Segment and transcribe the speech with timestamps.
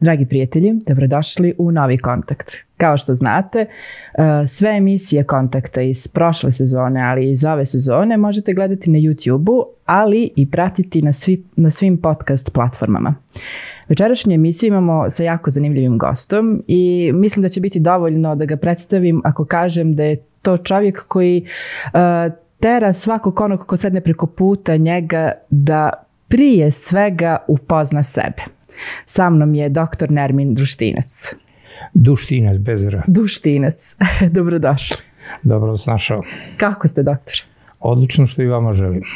[0.00, 2.52] Dragi prijatelji, dobrodošli u novi kontakt.
[2.76, 3.66] Kao što znate, e,
[4.46, 9.64] sve emisije kontakta iz prošle sezone, ali i iz ove sezone možete gledati na YouTube-u,
[9.86, 13.14] ali i pratiti na, svi, na svim podcast platformama.
[13.88, 18.56] Večerašnju emisiju imamo sa jako zanimljivim gostom i mislim da će biti dovoljno da ga
[18.56, 21.44] predstavim ako kažem da je to čovjek koji
[21.84, 21.90] uh,
[22.60, 25.90] tera svakog onog ko sedne preko puta njega da
[26.28, 28.55] prije svega upozna sebe.
[29.04, 31.34] Sa mnom je doktor Nermin Društinac.
[31.94, 33.02] Duštinac, bez R.
[33.06, 33.96] Duštinac.
[34.36, 34.96] Dobrodošli.
[35.42, 36.22] Dobro vas našao.
[36.56, 37.34] Kako ste, doktor?
[37.80, 39.02] Odlično što i vama želim.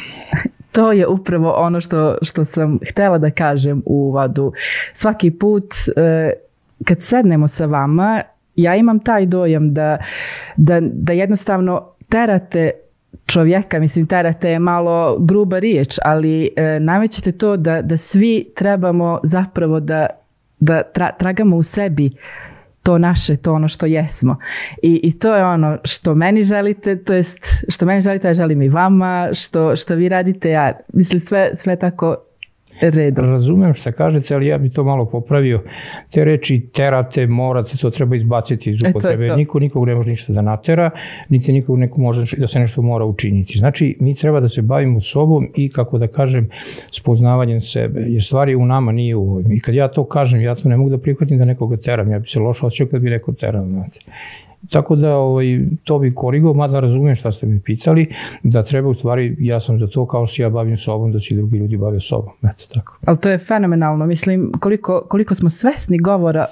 [0.71, 4.53] To je upravo ono što, što sam htela da kažem u uvodu.
[4.93, 6.31] Svaki put e,
[6.85, 8.21] kad sednemo sa vama,
[8.55, 9.97] ja imam taj dojam da,
[10.57, 12.71] da, da jednostavno terate
[13.33, 19.19] čovjeka, mislim terate je malo gruba riječ, ali e, namećete to da, da svi trebamo
[19.23, 20.07] zapravo da,
[20.59, 22.11] da tra, tragamo u sebi
[22.83, 24.37] to naše, to ono što jesmo.
[24.81, 27.37] I, I to je ono što meni želite, to jest
[27.69, 31.75] što meni želite, ja želim i vama, što, što vi radite, ja mislim sve, sve
[31.75, 32.15] tako
[32.89, 33.25] redom.
[33.25, 35.63] Razumem šta kažete, ali ja bi to malo popravio.
[36.11, 39.25] Te reči terate, morate, to treba izbaciti iz upotrebe.
[39.25, 40.89] E Niko nikog ne može ništa da natera,
[41.29, 43.57] niti nikog neko može da se nešto mora učiniti.
[43.57, 46.49] Znači, mi treba da se bavimo sobom i, kako da kažem,
[46.91, 48.01] spoznavanjem sebe.
[48.07, 49.51] Jer stvari u nama nije u ovim.
[49.51, 52.11] I kad ja to kažem, ja to ne mogu da prihvatim da nekoga teram.
[52.11, 53.65] Ja bi se lošo osjećao kad bi neko terao.
[53.65, 53.99] Znate.
[54.69, 58.07] Tako da ovaj, to bi korigo, mada razumem šta ste mi pitali,
[58.43, 61.35] da treba u stvari, ja sam za to kao što ja bavim sobom, da se
[61.35, 62.33] drugi ljudi bave sobom.
[62.43, 62.97] Eto tako.
[63.05, 66.45] Ali to je fenomenalno, mislim koliko, koliko smo svesni govora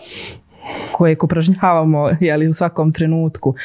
[0.92, 3.56] koje upražnjavamo jeli, u svakom trenutku.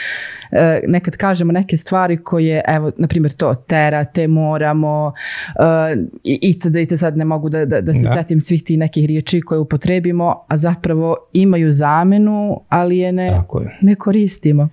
[0.50, 5.12] E, nekad kažemo neke stvari koje, evo, na primjer to, terate, moramo,
[5.60, 8.08] e, i da i te sad ne mogu da, da, da se da.
[8.08, 13.78] setim svih tih nekih riječi koje upotrebimo, a zapravo imaju zamenu, ali je ne, je.
[13.80, 14.68] ne koristimo.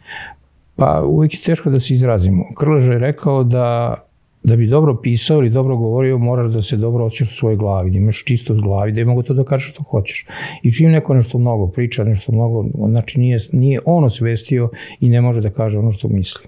[0.76, 2.46] Pa uvijek je teško da se izrazimo.
[2.58, 3.96] Krleža je rekao da
[4.44, 7.91] da bi dobro pisao ili dobro govorio, moraš da se dobro osjećaš u svojoj glavi,
[7.91, 10.25] da imaš čistost glavi, da je mogu to da kažeš što hoćeš.
[10.63, 14.69] I čim neko nešto mnogo priča, nešto mnogo, znači nije, nije ono svestio
[15.00, 16.47] i ne može da kaže ono što misli.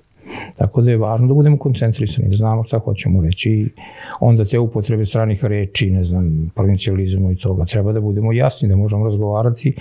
[0.58, 3.68] Tako da je važno da budemo koncentrisani, da znamo šta hoćemo reći i
[4.20, 8.76] onda te upotrebe stranih reči, ne znam, provincializmu i toga, treba da budemo jasni, da
[8.76, 9.76] možemo razgovarati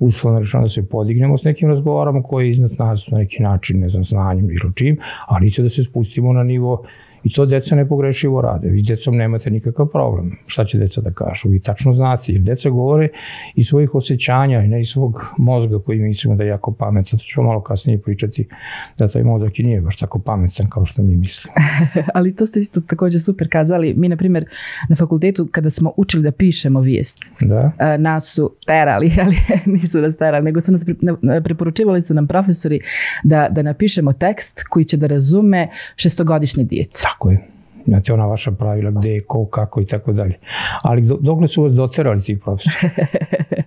[0.00, 3.80] uslovno rečeno da se podignemo s nekim razgovaramo koji je iznad nas na neki način,
[3.80, 6.84] ne znam, znanjem ili čim, ali će da se spustimo na nivo
[7.24, 8.68] I to deca nepogrešivo rade.
[8.68, 10.36] Vi decom nemate nikakav problem.
[10.46, 11.48] Šta će deca da kažu?
[11.48, 12.32] Vi tačno znate.
[12.32, 13.08] Jer deca govore
[13.54, 17.18] iz svojih osjećanja ne iz svog mozga koji mislimo da je jako pametan.
[17.18, 18.48] To ću malo kasnije pričati
[18.98, 21.54] da taj mozak i nije baš tako pametan kao što mi mislimo.
[22.14, 23.94] Ali to ste isto takođe super kazali.
[23.94, 24.44] Mi, na primjer,
[24.88, 27.96] na fakultetu kada smo učili da pišemo vijest, da.
[27.98, 29.36] nas su terali, ali
[29.66, 30.84] nisu nas terali, nego su nas
[31.44, 32.80] preporučivali su nam profesori
[33.24, 37.09] da, da napišemo tekst koji će da razume šestogodišnje dijete.
[37.12, 37.46] Tako je.
[37.86, 40.38] Znate, ona vaša pravila gde je, ko, kako i tako dalje.
[40.82, 42.88] Ali do, dokle su vas doterali ti profesori?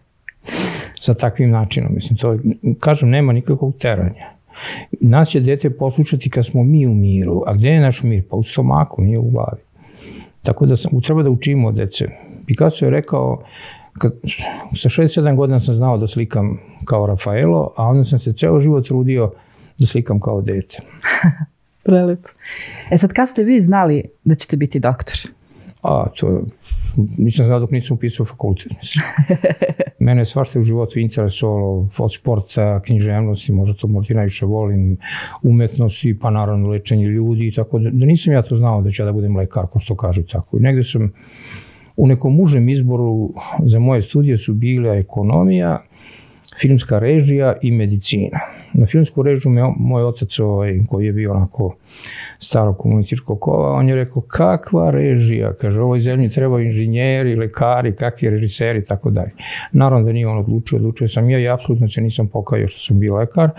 [0.99, 2.37] Sa takvim načinom, mislim, to,
[2.79, 4.29] kažem, nema nikakvog teranja.
[5.01, 8.23] Nas će dete poslušati kad smo mi u miru, a gde je naš mir?
[8.29, 9.61] Pa u stomaku, nije u glavi.
[10.43, 12.07] Tako da sam, treba da učimo dece.
[12.45, 13.43] Picasso je rekao,
[13.93, 14.13] kad,
[14.75, 18.87] sa 67 godina sam znao da slikam kao Rafaelo, a onda sam se ceo život
[18.87, 19.31] trudio
[19.79, 20.77] da slikam kao dete.
[21.83, 22.29] Prelepo.
[22.91, 25.15] E sad, kad ste vi znali da ćete biti doktor?
[25.81, 26.41] A, to
[27.17, 28.71] nisam znao dok nisam upisao fakultet.
[29.99, 34.97] Mene je svašta u životu interesovalo od sporta, književnosti, možda to možda i najviše volim,
[35.41, 39.05] umetnosti, pa naravno lečenje ljudi, tako da, da nisam ja to znao da ću ja
[39.05, 40.57] da budem lekar, ko što kažu tako.
[40.57, 41.11] I negde sam
[41.95, 43.33] u nekom užem izboru
[43.65, 45.83] za moje studije su bile ekonomija,
[46.61, 48.39] filmska režija i medicina.
[48.73, 51.75] Na filmsku režiju me moj otac, ovaj, koji je bio onako
[52.39, 55.53] staro komunističko kova, on je rekao, kakva režija?
[55.53, 59.31] Kaže, ovoj zemlji treba inženjeri, lekari, kakvi režiseri, i tako dalje.
[59.71, 62.99] Naravno da nije on odlučio, odlučio sam ja i apsolutno se nisam pokajao što sam
[62.99, 63.49] bio lekar,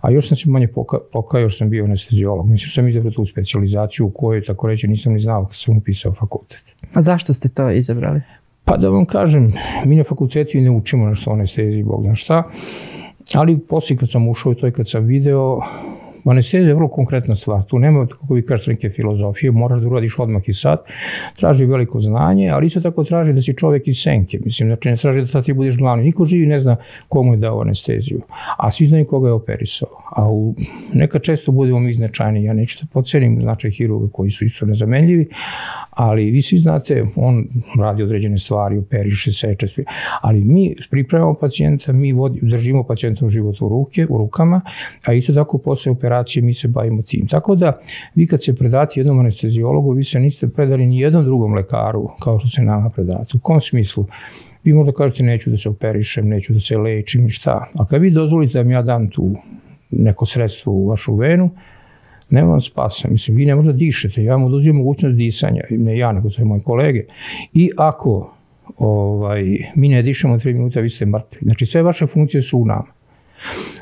[0.00, 2.48] a još sam se manje poka, pokajao što sam bio anestezijolog.
[2.48, 6.12] Mislim, sam izabrao tu specializaciju u kojoj, tako reći, nisam ni znao kad sam upisao
[6.12, 6.62] fakultet.
[6.92, 8.20] A zašto ste to izabrali?
[8.66, 9.52] Pa da vam kažem,
[9.84, 12.42] mi na fakultetu ne učimo nešto o anesteziji, bog zna šta,
[13.34, 15.60] ali poslije kad sam ušao i to i kad sam video,
[16.30, 17.62] Anestezija je vrlo konkretna stvar.
[17.64, 20.78] Tu nema, kako vi kažete, neke filozofije, moraš da uradiš odmah i sad.
[21.36, 24.38] Traži veliko znanje, ali isto tako traži da si čovek iz senke.
[24.44, 26.04] Mislim, znači ne traži da sad ti budeš glavni.
[26.04, 26.76] Niko živi ne zna
[27.08, 28.22] komu je dao anesteziju,
[28.58, 29.88] a svi znaju koga je operisao.
[30.16, 30.54] A u,
[30.94, 32.44] neka često budemo mi značajni.
[32.44, 35.28] Ja neću da pocenim značaj hirurga koji su isto nezamenljivi,
[35.90, 37.48] ali vi svi znate, on
[37.80, 39.84] radi određene stvari, operiše, seče, svi.
[40.20, 44.60] ali mi pripremamo pacijenta, mi vodi, držimo pacijenta u životu u ruke, u rukama,
[45.06, 47.26] a isto tako posle operacije mi se bavimo tim.
[47.26, 47.80] Tako da
[48.14, 52.38] vi kad se predati jednom anestezijologu, vi se niste predali ni jednom drugom lekaru kao
[52.38, 53.36] što se nama predati.
[53.36, 54.06] U kom smislu?
[54.64, 57.70] Vi možda kažete neću da se operišem, neću da se lečim, šta.
[57.74, 59.36] A kad vi dozvolite da mi ja dam tu
[59.90, 61.50] neko sredstvo u vašu venu,
[62.30, 63.08] nema vam spasa.
[63.08, 66.60] Mislim, vi ne možda dišete, ja vam oduzim mogućnost disanja, ne ja, nego sve moje
[66.60, 67.04] kolege.
[67.52, 68.32] I ako
[68.78, 71.38] ovaj, mi ne dišemo 3 minuta, vi ste mrtvi.
[71.42, 72.86] Znači, sve vaše funkcije su u nama.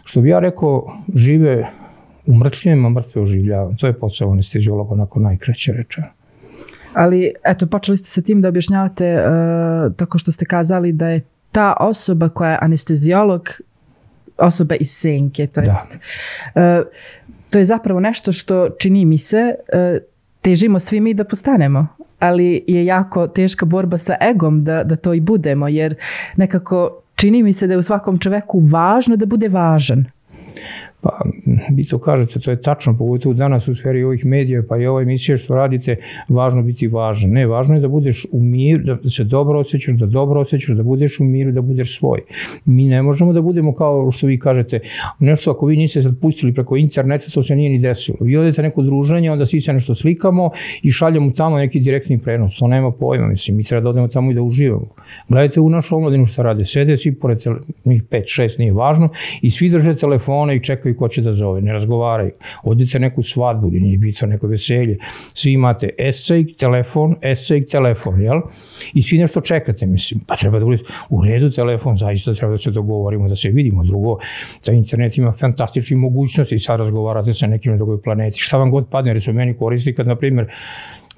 [0.05, 1.71] Što bi ja rekao, žive
[2.27, 3.77] u mrtvima, mrtve oživljavaju.
[3.77, 6.07] To je posao anestezijologa, onako najkraće rečeno.
[6.95, 11.21] Ali, eto, počeli ste sa tim da objašnjavate uh, tako što ste kazali da je
[11.53, 13.49] ta osoba koja je anestezijolog
[14.39, 15.71] osoba iz senke, to da.
[15.71, 15.99] jest.
[16.55, 16.63] Uh,
[17.51, 20.03] to je zapravo nešto što čini mi se uh,
[20.41, 21.87] težimo svi mi da postanemo
[22.19, 25.95] ali je jako teška borba sa egom da, da to i budemo, jer
[26.37, 30.05] nekako čini mi se da je u svakom čoveku važno da bude važan.
[31.05, 31.21] Pa,
[31.77, 35.03] vi to kažete, to je tačno, pogotovo danas u sferi ovih medija, pa i ova
[35.03, 35.97] emisija što radite,
[36.29, 37.31] važno biti važan.
[37.31, 40.83] Ne, važno je da budeš u miru, da se dobro osjećaš, da dobro osjećaš, da
[40.83, 42.23] budeš u miru, da budeš svoj.
[42.65, 44.81] Mi ne možemo da budemo kao što vi kažete,
[45.19, 48.19] nešto ako vi niste sad pustili preko interneta, to se nije ni desilo.
[48.21, 50.51] Vi odete neko druženje, onda svi se nešto slikamo
[50.83, 52.57] i šaljamo tamo neki direktni prenos.
[52.57, 54.89] To nema pojma, mislim, mi treba da odemo tamo i da uživamo.
[55.29, 56.65] Gledajte u našu omladinu šta rade.
[56.65, 57.39] Sede svi pored
[57.85, 59.09] njih 5, 6, nije važno,
[59.43, 61.61] i svi drže telefone i čekaju ko će da zove.
[61.61, 62.31] Ne razgovaraju.
[62.63, 64.99] Odite neku svadbu nije bitno neko veselje.
[65.35, 68.41] Svi imate escejk, telefon, escejk, telefon, jel?
[68.95, 70.21] I svi nešto čekate, mislim.
[70.27, 73.85] Pa treba da budete u redu telefon, zaista treba da se dogovorimo, da se vidimo.
[73.85, 74.19] Drugo,
[74.67, 78.41] da internet ima fantastične mogućnosti i sad razgovarate sa nekim na drugoj planeti.
[78.41, 80.47] Šta vam god padne, recimo meni koristi kad, na primjer,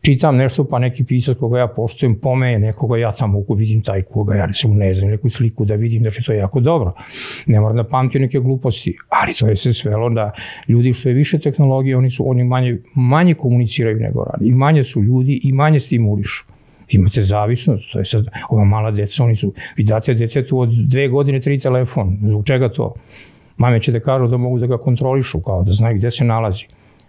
[0.06, 4.34] čitam nešto pa neki pisac koga ja poštujem pomeje nekoga, ja tamo vidim taj koga
[4.34, 6.92] ja recimo ne znam, neku sliku da vidim će to je jako dobro.
[7.46, 10.30] Ne moram da pamtim neke gluposti, ali to je se svelo da
[10.68, 14.46] ljudi što je više tehnologije, oni su oni manje, manje komuniciraju nego radi.
[14.48, 16.44] I manje su ljudi i manje stimulišu
[16.88, 21.08] imate zavisnost, to je sad, ova mala deca, oni su, vi date detetu od dve
[21.08, 22.94] godine tri telefon, zbog čega to?
[23.56, 26.66] Mame će da kažu da mogu da ga kontrolišu, kao da znaju gde se nalazi.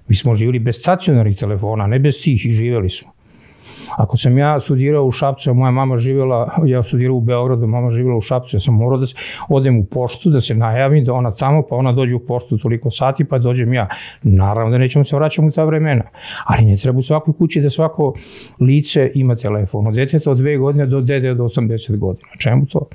[0.07, 3.17] Mi smo živjeli bez stacionarnih telefona, ne bez tih i živjeli smo.
[3.97, 7.89] Ako sam ja studirao u Šapcu, a moja mama živjela, ja studirao u Beogradu, mama
[7.89, 9.15] živjela u Šapcu, ja sam morao da se,
[9.49, 12.89] odem u poštu, da se najavim, da ona tamo, pa ona dođe u poštu toliko
[12.89, 13.87] sati, pa dođem ja.
[14.23, 16.03] Naravno da nećemo se vraćati u ta vremena,
[16.45, 18.13] ali ne treba u svakoj kući da svako
[18.59, 19.87] lice ima telefon.
[19.87, 22.29] Od deteta od dve godine do dede od 80 godina.
[22.39, 22.87] Čemu to?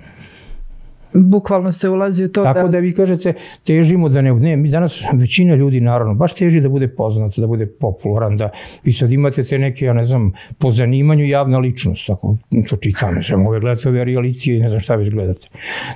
[1.14, 2.68] Bukvalno se ulazi u to Tako da...
[2.68, 3.34] da vi kažete,
[3.66, 4.34] težimo da ne...
[4.34, 8.50] Ne, mi danas, većina ljudi naravno, baš teži da bude poznat, da bude popularan, da
[8.84, 12.36] vi sad imate te neke, ja ne znam, po zanimanju javna ličnost, tako
[12.68, 15.48] to čitam, ne znam, ove gledate ove realitije ne znam šta već gledate.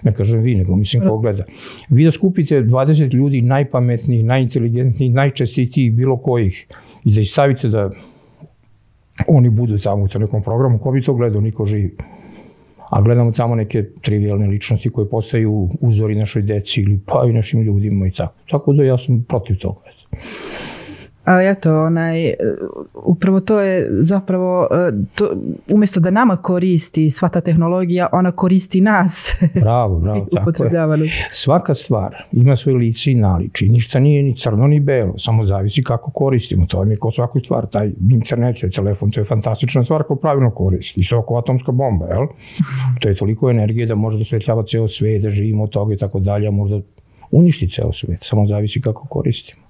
[0.03, 1.45] Ne kažem vi, nego mislim ko gleda.
[1.89, 6.67] Vi da skupite 20 ljudi najpametnijih, najinteligentnijih, najčestitijih, bilo kojih,
[7.05, 7.91] i da ih stavite da
[9.29, 11.97] oni budu tamo u nekom programu, ko bi to gledao, niko živi
[12.91, 17.63] a gledamo tamo neke trivialne ličnosti koje postaju uzori našoj deci ili pa i našim
[17.63, 18.35] ljudima i tako.
[18.51, 19.81] Tako da ja sam protiv toga.
[21.27, 22.35] Ali eto, onaj,
[23.05, 25.37] upravo to je zapravo, e, to,
[25.69, 29.35] umjesto da nama koristi sva ta tehnologija, ona koristi nas.
[29.65, 31.11] Bravo, bravo, tako je.
[31.31, 33.69] Svaka stvar ima svoje lice i naliči.
[33.69, 36.67] Ništa nije ni crno ni belo, samo zavisi kako koristimo.
[36.67, 37.67] To je kao svaku stvar.
[37.67, 41.01] Taj internet, taj telefon, to je fantastična stvar ako pravilno koristi.
[41.01, 42.27] Isto ako atomska bomba, jel?
[43.01, 45.97] To je toliko energije da može da svetljava ceo svet, da živimo od toga i
[45.97, 46.81] tako dalje, a možda
[47.31, 48.19] uništi ceo svet.
[48.21, 49.63] Samo zavisi kako koristimo.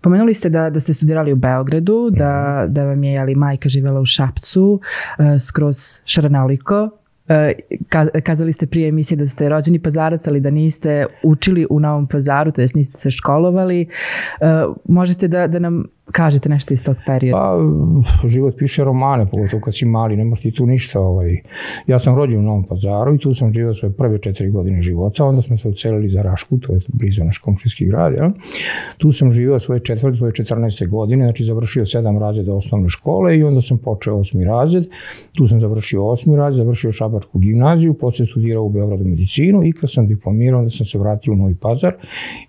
[0.00, 2.72] Pomenuli ste da, da ste studirali u Beogradu, da, mhm.
[2.72, 4.80] da vam je ali majka živela u Šapcu,
[5.18, 6.90] uh, skroz šaranoliko.
[7.28, 12.06] Uh, kazali ste prije emisije da ste rođeni pazarac, ali da niste učili u Novom
[12.06, 13.88] pazaru, to jest niste se školovali.
[14.40, 17.38] Uh, možete da, da nam kažete nešto iz tog perioda?
[18.22, 21.00] Pa, život piše romane, pogotovo kad si mali, nemaš ti tu ništa.
[21.00, 21.36] Ovaj.
[21.86, 25.24] Ja sam rođen u Novom pazaru i tu sam živao svoje prve četiri godine života,
[25.24, 28.14] onda smo se ucelili za Rašku, to je blizu naš komšijski grad.
[28.14, 28.30] Ja?
[28.98, 30.88] Tu sam živao svoje četvrte, svoje 14.
[30.88, 34.84] godine, znači završio sedam razreda osnovne škole i onda sam počeo osmi razred.
[35.32, 39.92] Tu sam završio osmi razred, završio Šabačku gimnaziju, posle studirao u Beogradu medicinu i kad
[39.92, 41.92] sam diplomirao, onda sam se vratio u Novi pazar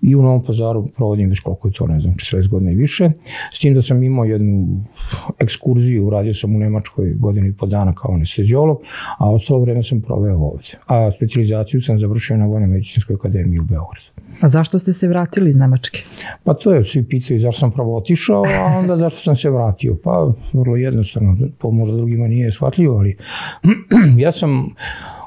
[0.01, 3.11] i u Novom pazaru provodim već koliko je to, ne znam, 40 godina i više.
[3.53, 4.83] S tim da sam imao jednu
[5.39, 8.81] ekskurziju, uradio sam u Nemačkoj godinu i po dana kao anestezijolog,
[9.17, 10.77] a ostalo vreme sam proveo ovde.
[10.88, 14.19] A specializaciju sam završio na Vojnoj medicinskoj akademiji u Beogradu.
[14.41, 16.03] A zašto ste se vratili iz Nemačke?
[16.43, 19.97] Pa to je, svi pitaju zašto sam prvo otišao, a onda zašto sam se vratio.
[20.03, 23.17] Pa vrlo jednostavno, to možda drugima nije shvatljivo, ali
[24.23, 24.58] ja sam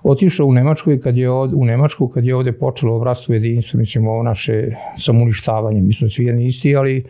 [0.02, 3.78] otišao u Nemačku i kad je od, u Nemačku kad je ovde počelo obrastu jedinstvo,
[3.80, 7.04] mislim ovo naše samuništavanje, mi smo svi jedni isti, ali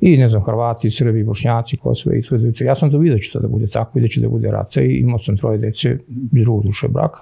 [0.00, 2.36] i ne znam, Hrvati, Srbi, Bošnjaci, Kosove i to.
[2.64, 4.50] Ja sam to vidio da će to da bude tako i da će da bude
[4.50, 5.98] rata i imao sam troje dece
[6.34, 7.20] iz drugog duše braka.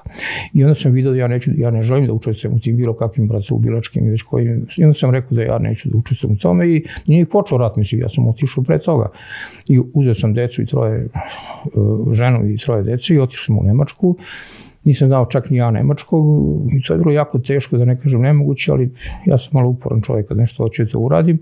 [0.55, 2.95] I onda sam vidio da ja, neću, ja ne želim da učestvujem u tim bilo
[2.95, 4.67] kakvim bilačkim i već kojim.
[4.77, 7.77] I onda sam rekao da ja neću da učestvujem u tome i nije počeo rat,
[7.77, 9.11] mislim, ja sam otišao pre toga.
[9.69, 11.09] I uzeo sam decu i troje, e,
[12.13, 14.17] ženu i troje dece i otišao sam u Nemačku
[14.85, 16.25] nisam znao čak ni ja nemačkog
[16.73, 18.91] i to je bilo jako teško da ne kažem nemoguće, ali
[19.27, 21.41] ja sam malo uporan čovjek kad nešto hoću da uradim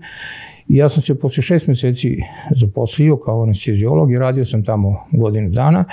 [0.67, 2.17] I ja sam se posle šest meseci
[2.55, 5.85] zaposlio kao anestezijolog i radio sam tamo godinu dana.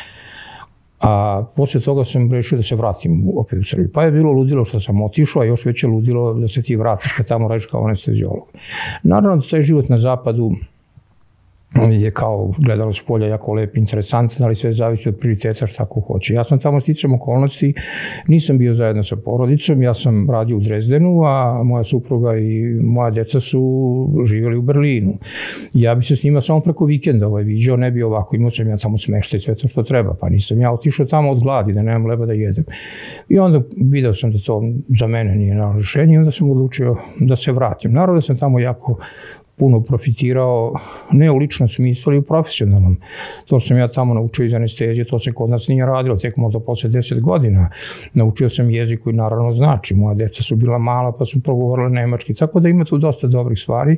[1.01, 3.91] A posle toga sam rešio da se vratim opet u Srbiju.
[3.95, 7.13] Pa je bilo ludilo što sam otišao, a još veće ludilo da se ti vratiš
[7.13, 8.49] kad tamo radiš kao anestezijolog.
[9.03, 10.53] Naravno da taj život na zapadu
[11.91, 16.01] je kao gledalo s polja jako lep, interesantan, ali sve zavisi od prioriteta šta ko
[16.01, 16.35] hoće.
[16.35, 17.75] Ja sam tamo sticam okolnosti,
[18.29, 23.11] nisam bio zajedno sa porodicom, ja sam radio u Drezdenu, a moja supruga i moja
[23.11, 23.63] deca su
[24.25, 25.19] živjeli u Berlinu.
[25.75, 28.69] Ja bi se s njima samo preko vikenda ovaj viđao, ne bi ovako, imao sam
[28.69, 31.83] ja tamo smeštaj, sve to što treba, pa nisam ja otišao tamo od gladi, da
[31.83, 32.65] nemam leba da jedem.
[33.29, 36.97] I onda video sam da to za mene nije na rešenje i onda sam odlučio
[37.21, 37.93] da se vratim.
[37.93, 38.99] Naravno da sam tamo jako
[39.57, 40.75] puno profitirao,
[41.13, 42.97] ne u ličnom smislu, ali u profesionalnom.
[43.47, 46.37] To što sam ja tamo naučio iz anestezije, to se kod nas nije radilo, tek
[46.37, 47.71] možda posle 10 godina.
[48.15, 52.35] Naučio sam jezik koji naravno znači, moja deca su bila mala pa su progovorila nemački,
[52.35, 53.97] tako da ima tu dosta dobrih stvari,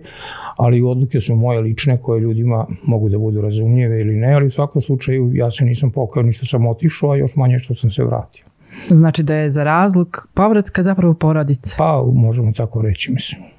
[0.57, 4.51] ali odluke su moje lične koje ljudima mogu da budu razumljive ili ne, ali u
[4.51, 8.05] svakom slučaju ja se nisam pokao, ništa sam otišao, a još manje što sam se
[8.05, 8.45] vratio.
[8.91, 11.75] Znači da je za razlog povratka zapravo porodica?
[11.79, 13.56] Pa, možemo tako reći, mislim.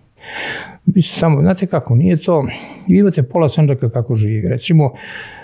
[0.86, 2.46] Mislim, samo, znate kako, nije to,
[2.88, 4.50] vi imate pola Sanđaka kako živi.
[4.50, 4.94] Recimo,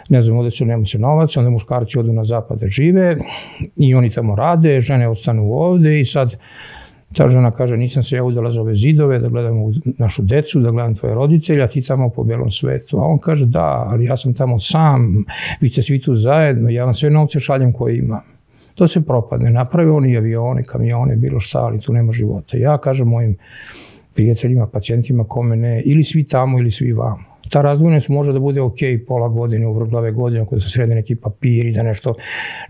[0.09, 3.17] ne znam, ovde su nema se novac, onda muškarci odu na zapad da žive
[3.75, 6.35] i oni tamo rade, žene ostanu ovde i sad
[7.13, 9.55] ta žena kaže nisam se ja udala za ove zidove, da gledam
[9.97, 12.97] našu decu, da gledam tvoje roditelja, ti tamo po belom svetu.
[12.97, 15.25] A on kaže da, ali ja sam tamo sam,
[15.61, 18.21] vi ste svi tu zajedno, ja vam sve novce šaljem koje imam.
[18.75, 22.57] To se propadne, naprave oni avione, kamione, bilo šta, ali tu nema života.
[22.57, 23.37] Ja kažem mojim
[24.13, 27.23] prijateljima, pacijentima, kome ne, ili svi tamo ili svi vamo.
[27.49, 30.95] Ta razdvojnost može da bude ok pola godine, u vrglave godine, ako da se srede
[30.95, 32.13] neki papiri, da nešto,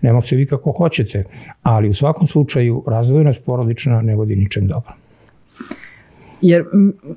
[0.02, 1.24] ne možete vi kako hoćete,
[1.62, 4.92] ali u svakom slučaju razdvojenost porodična ne vodi ničem dobro.
[6.40, 6.64] Jer,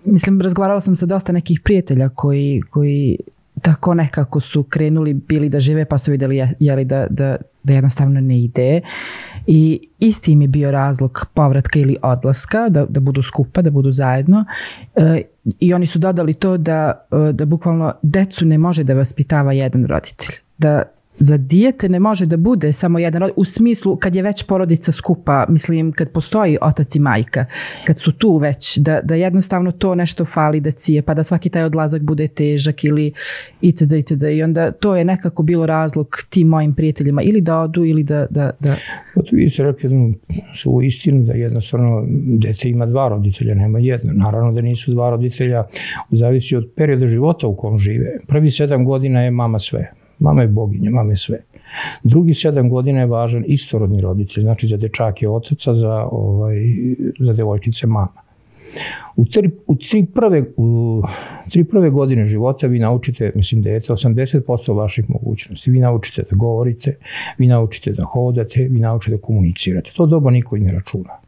[0.06, 3.18] mislim, razgovarala sam sa dosta nekih prijatelja koji, koji
[3.62, 8.22] tako nekako su krenuli bili da žive pa su videli jeli da, da, da jednostavno
[8.22, 8.82] ne ide.
[9.48, 13.92] I isti im je bio razlog povratka ili odlaska da, da budu skupa, da budu
[13.92, 14.46] zajedno.
[14.96, 15.22] E,
[15.60, 19.86] i oni su dodali to da, e, da bukvalno decu ne može da vaspitava jedan
[19.86, 20.36] roditelj.
[20.58, 20.84] Da
[21.20, 25.46] za dijete ne može da bude samo jedan u smislu kad je već porodica skupa,
[25.50, 27.46] mislim kad postoji otac i majka,
[27.86, 31.50] kad su tu već, da, da jednostavno to nešto fali da cije, pa da svaki
[31.50, 33.14] taj odlazak bude težak ili
[33.62, 33.92] itd.
[33.92, 34.24] itd.
[34.24, 38.26] I onda to je nekako bilo razlog tim mojim prijateljima ili da odu ili da...
[38.30, 38.76] da, da...
[39.16, 40.14] Pa tu vi ste rekli jednu
[40.56, 42.06] svoju istinu da jednostavno
[42.40, 44.14] dete ima dva roditelja, nema jedno.
[44.14, 45.64] Naravno da nisu dva roditelja,
[46.12, 48.20] zavisi od perioda života u kom žive.
[48.28, 51.40] Prvi sedam godina je mama sve Mama je boginja, mama je sve.
[52.04, 56.56] Drugi sedam godina je važan istorodni roditelj, znači za dečake otaca, za, ovaj,
[57.20, 58.28] za devojčice mama.
[59.16, 61.02] U tri, u tri, prve, u
[61.50, 65.72] tri prve godine života vi naučite, mislim dete, 80% vaših mogućnosti.
[65.72, 66.98] Vi naučite da govorite,
[67.38, 69.92] vi naučite da hodate, vi naučite da komunicirate.
[69.96, 71.27] To doba niko i ne računa.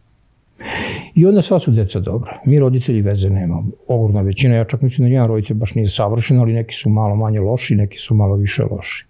[1.16, 2.42] I onda sva su deca dobra.
[2.46, 3.72] Mi roditelji veze nemamo.
[3.88, 7.16] Ogromna većina, ja čak mislim da jedan roditelj baš nije savršen, ali neki su malo
[7.16, 9.06] manje loši, neki su malo više loši.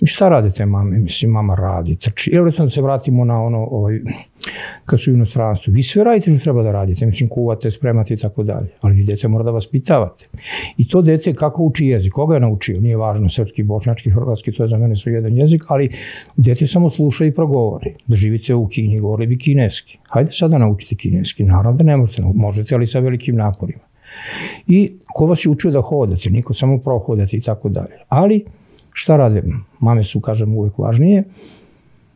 [0.00, 0.98] I šta rade te mame?
[0.98, 2.30] Mislim, mama radi, trči.
[2.34, 4.00] Evo recimo da se vratimo na ono, ovaj,
[4.84, 5.72] kad su u inostranstvu.
[5.72, 8.68] Vi sve radite što treba da radite, mislim, kuvate, spremate i tako dalje.
[8.80, 10.24] Ali vi dete mora da vas pitavate.
[10.76, 12.80] I to dete kako uči jezik, koga je naučio?
[12.80, 15.90] Nije važno, srpski, bočnački, hrvatski, to je za mene sve jedan jezik, ali
[16.36, 17.94] dete samo sluša i progovori.
[18.06, 19.98] Da živite u Kini, govorili bi kineski.
[20.08, 21.44] Hajde sada naučite kineski.
[21.44, 23.88] Naravno da ne možete, možete, ali sa velikim naporima.
[24.66, 26.30] I ko vas je učio da hodate?
[26.30, 27.98] Niko samo prohodate i tako dalje.
[28.08, 28.44] Ali,
[28.98, 29.42] šta rade?
[29.80, 31.24] Mame su, kažem, uvek važnije.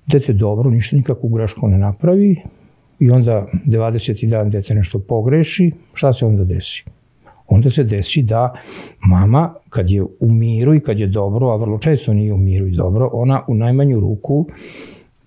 [0.07, 2.37] Dete dobro, ništa nikakvu grešku ne napravi
[2.99, 4.29] i onda 20.
[4.29, 6.85] dan dete nešto pogreši, šta se onda desi?
[7.47, 8.55] Onda se desi da
[9.07, 12.67] mama, kad je u miru i kad je dobro, a vrlo često nije u miru
[12.67, 14.47] i dobro, ona u najmanju ruku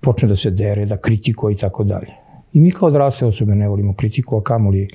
[0.01, 2.24] počne da se dere, da kritikuje i tako dalje.
[2.55, 4.87] I mi kao odrasle osobe ne volimo kritiku, a kamoli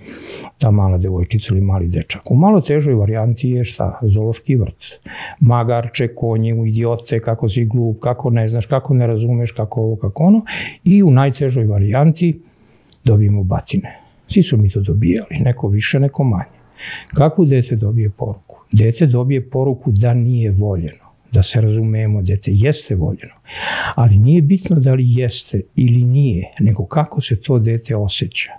[0.58, 2.30] ta mala devojčica ili mali dečak.
[2.30, 3.98] U malo težoj varijanti je šta?
[4.02, 5.08] Zološki vrt.
[5.40, 10.22] Magarče, konje, idiote, kako si glup, kako ne znaš, kako ne razumeš, kako ovo, kako
[10.24, 10.42] ono.
[10.84, 12.40] I u najtežoj varijanti
[13.04, 13.98] dobijemo batine.
[14.26, 16.60] Svi su mi to dobijali, neko više, neko manje.
[17.14, 18.56] Kako dete dobije poruku?
[18.72, 23.34] Dete dobije poruku da nije voljeno da se razumemo, dete jeste voljeno,
[23.94, 28.52] ali nije bitno da li jeste ili nije, nego kako se to dete osjeća.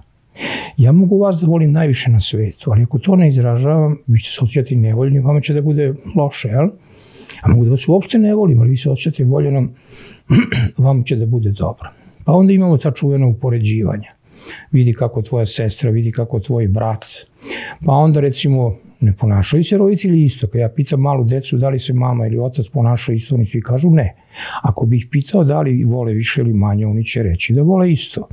[0.77, 4.35] Ja mogu vas da volim najviše na svetu, ali ako to ne izražavam, vi ćete
[4.35, 6.69] se osjećati nevoljni, vama će da bude loše, jel?
[7.41, 9.71] A mogu da vas uopšte ne volim, ali vi se osjećate voljenom,
[10.77, 11.89] vama će da bude dobro.
[12.25, 14.11] Pa onda imamo ta čuvena upoređivanja.
[14.71, 17.05] Vidi kako tvoja sestra, vidi kako tvoj brat.
[17.85, 20.47] Pa onda recimo ne ponašaju se roditelji isto.
[20.47, 23.61] Kad ja pitam malu decu da li se mama ili otac ponašaju isto, oni svi
[23.61, 24.15] kažu ne.
[24.61, 28.27] Ako bih pitao da li vole više ili manje, oni će reći da vole isto.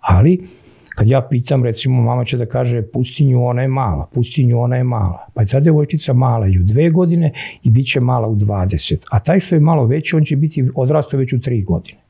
[0.00, 0.46] Ali,
[0.94, 4.84] kad ja pitam, recimo, mama će da kaže pustinju ona je mala, pustinju ona je
[4.84, 5.26] mala.
[5.34, 8.96] Pa je ta devojčica mala i u dve godine i bit će mala u 20.
[9.10, 12.00] A taj što je malo veći, on će biti odrastao već u tri godine.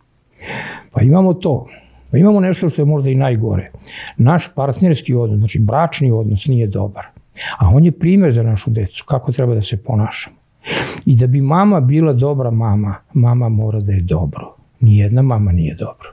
[0.92, 1.66] Pa imamo to.
[2.11, 3.71] Pa imamo nešto što je možda i najgore.
[4.16, 7.04] Naš partnerski odnos, znači bračni odnos nije dobar.
[7.58, 10.36] A on je primer za našu decu, kako treba da se ponašamo.
[11.06, 14.54] I da bi mama bila dobra mama, mama mora da je dobro.
[14.80, 16.10] Nijedna mama nije dobro.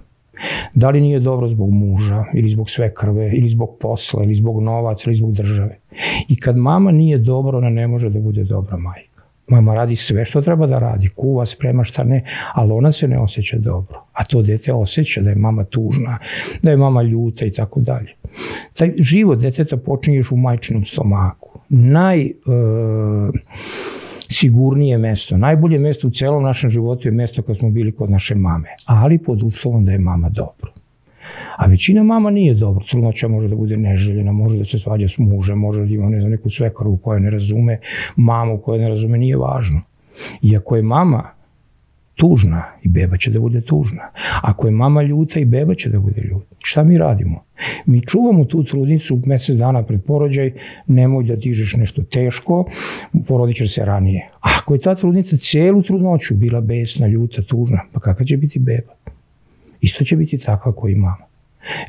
[0.74, 4.64] Da li nije dobro zbog muža, ili zbog sve krve, ili zbog posla, ili zbog
[4.64, 5.78] novaca, ili zbog države.
[6.28, 9.11] I kad mama nije dobro, ona ne može da bude dobra majka.
[9.48, 13.20] Mama radi sve što treba da radi, kuva, sprema šta ne, ali ona se ne
[13.20, 14.04] osjeća dobro.
[14.14, 16.18] A to dete osjeća da je mama tužna,
[16.62, 18.14] da je mama ljuta i tako dalje.
[18.74, 21.60] Taj život deteta počinje još u majčinom stomaku.
[21.70, 22.22] Naj...
[22.22, 22.32] E,
[24.32, 25.38] sigurnije mesto.
[25.38, 29.18] Najbolje mesto u celom našem životu je mesto kad smo bili kod naše mame, ali
[29.18, 30.72] pod uslovom da je mama dobro.
[31.58, 32.86] A većina mama nije dobro.
[32.90, 36.20] Trudnoća može da bude neželjena, može da se svađa s mužem, može da ima ne
[36.20, 37.80] znam, neku svekaru koja ne razume,
[38.16, 39.82] mamu koja ne razume, nije važno.
[40.42, 41.24] Iako je mama
[42.16, 44.10] tužna i beba će da bude tužna.
[44.42, 46.56] Ako je mama ljuta i beba će da bude ljuta.
[46.64, 47.44] Šta mi radimo?
[47.86, 50.52] Mi čuvamo tu trudnicu mesec dana pred porođaj,
[50.88, 52.66] nemoj da dižeš nešto teško,
[53.28, 54.30] porodit će se ranije.
[54.40, 58.94] Ako je ta trudnica celu trudnoću bila besna, ljuta, tužna, pa kakva će biti beba?
[59.82, 61.26] Isto će biti takva koji mama.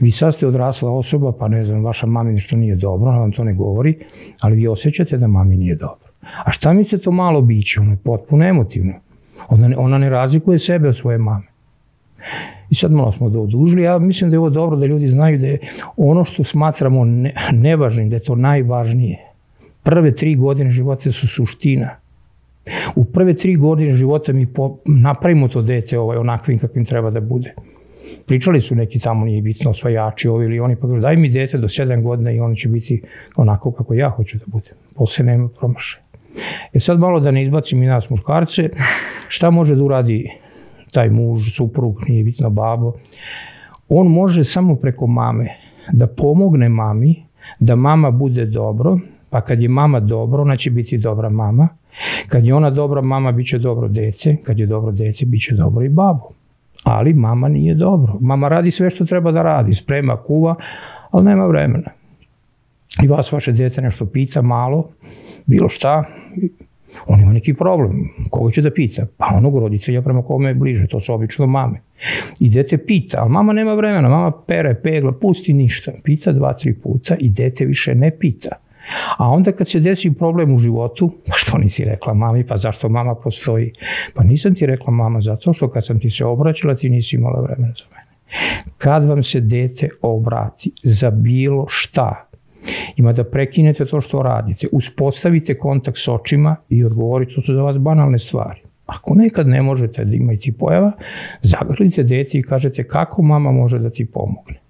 [0.01, 3.33] Vi sad ste odrasla osoba, pa ne znam, vaša mami nešto nije dobro, ona vam
[3.33, 3.99] to ne govori,
[4.41, 6.09] ali vi osjećate da mami nije dobro.
[6.45, 7.81] A šta mi se to malo biće?
[7.81, 8.93] Ono je potpuno emotivno.
[9.49, 11.47] Ona ne, ona ne razlikuje sebe od svoje mame.
[12.71, 13.83] I sad malo smo da odužili.
[13.83, 15.59] Ja mislim da je ovo dobro da ljudi znaju da je
[15.97, 19.19] ono što smatramo ne, nevažnim, da je to najvažnije.
[19.83, 21.91] Prve tri godine života su suština.
[22.95, 27.21] U prve tri godine života mi po, napravimo to dete ovaj, onakvim kakvim treba da
[27.21, 27.55] bude.
[28.33, 31.59] Pričali su neki tamo, nije bitno, osvajači ovi ili oni, pa kažu daj mi dete
[31.59, 33.03] do 7 godina i ono će biti
[33.37, 34.71] onako kako ja hoću da bude.
[34.95, 36.01] Posle nema promaše.
[36.73, 38.69] E sad malo da ne izbacim i nas muškarce,
[39.29, 40.31] šta može da uradi
[40.93, 42.93] taj muž, suprug, nije bitno babo,
[43.89, 45.49] on može samo preko mame
[45.93, 47.25] da pomogne mami,
[47.61, 48.99] da mama bude dobro,
[49.31, 51.69] pa kad je mama dobro, ona će biti dobra mama,
[52.29, 55.55] kad je ona dobra mama, bit će dobro dete, kad je dobro dete, bit će
[55.55, 56.42] dobro i babo.
[56.83, 58.19] Ali mama nije dobro.
[58.21, 60.55] Mama radi sve što treba da radi, sprema, kuva,
[61.11, 61.91] ali nema vremena.
[63.03, 64.89] I vas vaše dete nešto pita malo,
[65.47, 66.05] bilo šta,
[67.07, 68.09] on ima neki problem.
[68.31, 69.07] Koga će da pita?
[69.17, 71.81] Pa onog roditelja prema kome je bliže, to su obično mame.
[72.41, 75.93] I dete pita, ali mama nema vremena, mama pere, pegla, pusti ništa.
[76.03, 78.51] Pita dva, tri puta i dete više ne pita.
[79.17, 82.89] A onda kad se desi problem u životu, pa što nisi rekla mami, pa zašto
[82.89, 83.73] mama postoji?
[84.15, 87.41] Pa nisam ti rekla mama zato što kad sam ti se obraćala ti nisi imala
[87.41, 88.13] vremena za mene.
[88.79, 92.29] Kad vam se dete obrati za bilo šta,
[92.97, 97.63] Ima da prekinete to što radite, uspostavite kontakt s očima i odgovorite, to su za
[97.63, 98.61] vas banalne stvari.
[98.87, 100.93] Ako nekad ne možete da ima ti pojava,
[101.43, 104.61] zagrlite dete i kažete kako mama može da ti pomogne.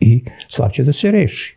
[0.00, 1.56] I stvar će da se reši.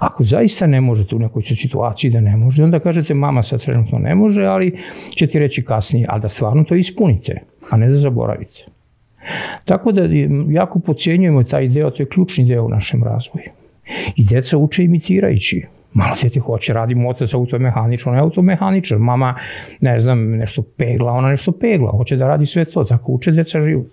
[0.00, 3.98] Ako zaista ne možete u nekoj situaciji da ne može, onda kažete mama sad trenutno
[3.98, 4.78] ne može, ali
[5.16, 8.64] će ti reći kasnije, ali da stvarno to ispunite, a ne da zaboravite.
[9.64, 10.02] Tako da
[10.50, 13.50] jako pocijenjujemo taj deo, to je ključni deo u našem razvoju.
[14.16, 15.66] I deca uče imitirajući.
[15.92, 19.34] Malo dete hoće, radi otac automehaničar, on je automehaničar, mama,
[19.80, 23.62] ne znam, nešto pegla, ona nešto pegla, hoće da radi sve to, tako uče deca
[23.62, 23.86] život.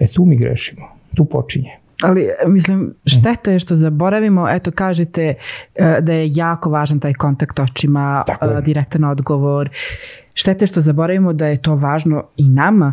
[0.00, 1.79] E tu mi grešimo, tu počinje.
[2.02, 5.34] Ali, mislim, šteta je što zaboravimo, eto, kažete
[5.74, 9.70] e, da je jako važan taj kontakt očima, e, direktan odgovor.
[10.34, 12.92] Šteta je što zaboravimo da je to važno i nama.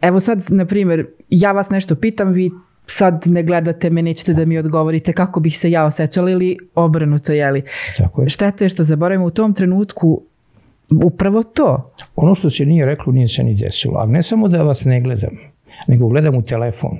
[0.00, 2.50] Evo sad, na primjer, ja vas nešto pitam, vi
[2.86, 7.32] sad ne gledate me, nećete da mi odgovorite kako bih se ja osjećala ili obrnuto,
[7.32, 7.62] jeli?
[7.98, 8.28] Tako je.
[8.28, 10.22] Šteta je što zaboravimo u tom trenutku
[11.04, 11.90] upravo to.
[12.16, 15.00] Ono što se nije reklo nije se ni desilo, ali ne samo da vas ne
[15.00, 15.36] gledam,
[15.86, 16.98] nego gledam u telefon.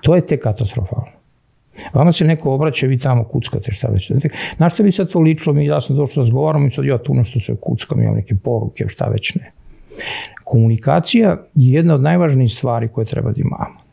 [0.00, 1.14] To je te katastrofalno.
[1.92, 4.12] Vama se neko obraća, vi tamo kuckate, šta već.
[4.56, 7.14] Znaš što bi sad to lično, mi ja sam došao razgovaram i sad ja tu
[7.14, 9.52] nešto se kuckam, imam neke poruke, šta već ne.
[10.44, 13.84] Komunikacija je jedna od najvažnijih stvari koje treba da imamo.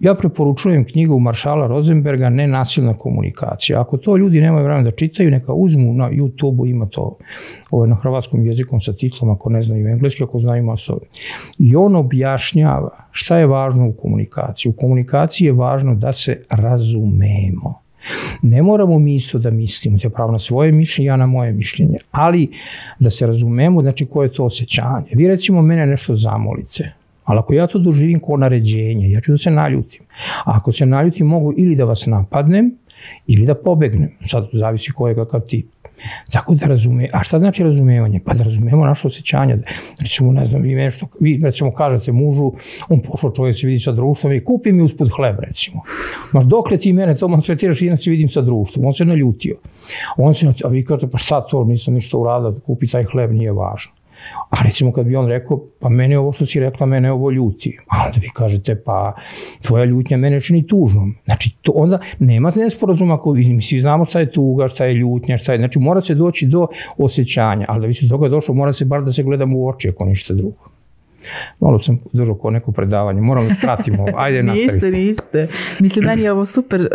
[0.00, 3.80] Ja preporučujem knjigu Maršala Rosenberga Nenasilna komunikacija.
[3.80, 7.16] Ako to ljudi nemaju vremena da čitaju, neka uzmu na YouTube-u, ima to
[7.70, 11.06] ovo na hrvatskom jezikom sa titlom, ako ne znaju engleski, ako znaju masovi.
[11.58, 14.70] I on objašnjava šta je važno u komunikaciji.
[14.70, 17.80] U komunikaciji je važno da se razumemo.
[18.42, 21.98] Ne moramo mi isto da mislimo, te pravo na svoje mišljenje, ja na moje mišljenje,
[22.10, 22.48] ali
[22.98, 25.06] da se razumemo, znači koje je to osjećanje.
[25.12, 26.92] Vi recimo mene nešto zamolite,
[27.28, 30.06] Ali ako ja to doživim kao naređenje, ja ću da se naljutim.
[30.44, 32.70] A ako se naljutim, mogu ili da vas napadnem,
[33.26, 34.10] ili da pobegnem.
[34.26, 35.66] Sad zavisi ko je kakav tip.
[36.32, 38.20] Tako da razume, a šta znači razumevanje?
[38.24, 39.56] Pa da razumemo naše osjećanja.
[40.00, 42.52] Recimo, ne znam, vi nešto, vi recimo kažete mužu,
[42.88, 45.82] on pošao čovjek se vidi sa društvom i kupi mi usput hleb, recimo.
[46.32, 48.86] Maš dokle ti mene to maltretiraš i se vidim sa društvom.
[48.86, 49.56] On se naljutio.
[50.16, 53.52] On se, a vi kažete, pa šta to, nisam ništa uradio, kupi taj hleb, nije
[53.52, 53.92] važno.
[54.50, 57.78] A recimo kad bi on rekao, pa mene ovo što si rekla, mene ovo ljuti.
[57.86, 59.14] A onda vi kažete, pa
[59.66, 61.14] tvoja ljutnja mene čini tužnom.
[61.24, 65.36] Znači, to onda nema nesporazuma ako mi svi znamo šta je tuga, šta je ljutnja,
[65.36, 65.58] šta je.
[65.58, 66.66] Znači, mora se doći do
[66.98, 69.88] osjećanja, ali da bi se toga došlo, mora se bar da se gledamo u oči
[69.88, 70.77] ako ništa drugo.
[71.60, 74.06] Malo sam držao ko neko predavanje, moram da pratimo.
[74.16, 74.90] Ajde, nastavite.
[74.90, 75.48] niste, niste.
[75.80, 76.86] Mislim, meni je ovo super, e,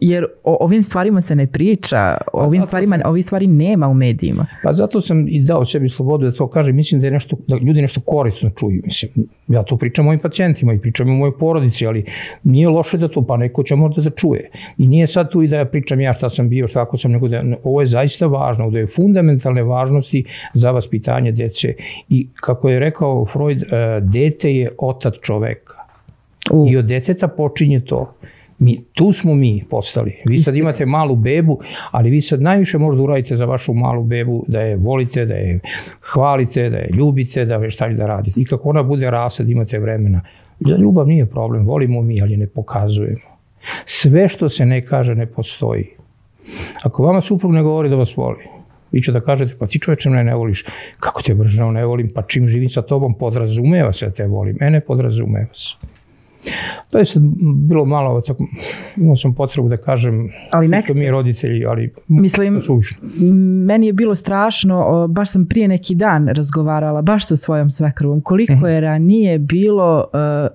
[0.00, 3.94] jer o ovim stvarima se ne priča, o ovim stvarima, sam, ovih stvari nema u
[3.94, 4.46] medijima.
[4.62, 7.56] Pa zato sam i dao sebi slobodu da to kažem, mislim da, je nešto, da
[7.56, 8.82] ljudi nešto korisno čuju.
[8.84, 9.10] Mislim,
[9.48, 12.04] ja to pričam mojim pacijentima i pričam u mojoj porodici, ali
[12.44, 14.50] nije loše da to, pa neko će možda da čuje.
[14.78, 17.12] I nije sad tu i da ja pričam ja šta sam bio, šta ako sam,
[17.12, 20.24] nego da ovo je zaista važno, da je fundamentalne važnosti
[20.54, 21.74] za vaspitanje dece.
[22.08, 25.74] I kako je rekao Freud, E, dete je otac čoveka.
[26.50, 26.66] U.
[26.68, 28.12] I od deteta počinje to.
[28.58, 30.16] Mi, tu smo mi postali.
[30.24, 31.58] Vi sad imate malu bebu,
[31.90, 35.60] ali vi sad najviše možda uradite za vašu malu bebu da je volite, da je
[36.00, 38.40] hvalite, da je ljubite, da je šta da radite.
[38.40, 40.20] I kako ona bude rasad, imate vremena.
[40.60, 43.36] Za ljubav nije problem, volimo mi, ali ne pokazujemo.
[43.84, 45.86] Sve što se ne kaže ne postoji.
[46.82, 48.44] Ako vama suprug ne govori da vas voli,
[48.92, 50.64] Vi ćete da kažete, pa ti čoveče me ne voliš.
[51.00, 52.10] Kako te bržno ne volim?
[52.14, 54.56] Pa čim živim sa tobom, podrazumeva se da te volim.
[54.60, 55.96] Mene podrazumeva se.
[56.90, 57.22] To je sad
[57.68, 58.46] bilo malo, tako,
[58.96, 62.98] imao sam potrebu da kažem, ali nek mi roditelji, ali mislim, suvišno.
[63.66, 68.52] meni je bilo strašno, baš sam prije neki dan razgovarala, baš sa svojom svekrovom, koliko
[68.52, 68.66] mm -hmm.
[68.66, 70.50] je ranije bilo uh,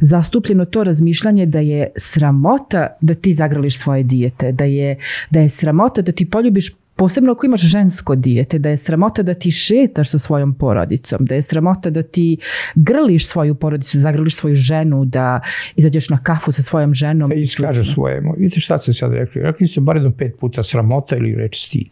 [0.00, 4.96] zastupljeno to razmišljanje da je sramota da ti zagrališ svoje dijete, da je,
[5.30, 9.34] da je sramota da ti poljubiš Posebno ako imaš žensko dijete, da je sramota da
[9.34, 12.36] ti šetaš sa svojom porodicom, da je sramota da ti
[12.74, 15.40] grliš svoju porodicu, zagrliš svoju ženu, da
[15.76, 17.32] izađeš na kafu sa svojom ženom.
[17.32, 18.22] I iskažeš svoje.
[18.36, 19.42] Vidite šta ste sad rekli?
[19.42, 21.90] Rekli ste bar jedno pet puta sramota ili reč stid.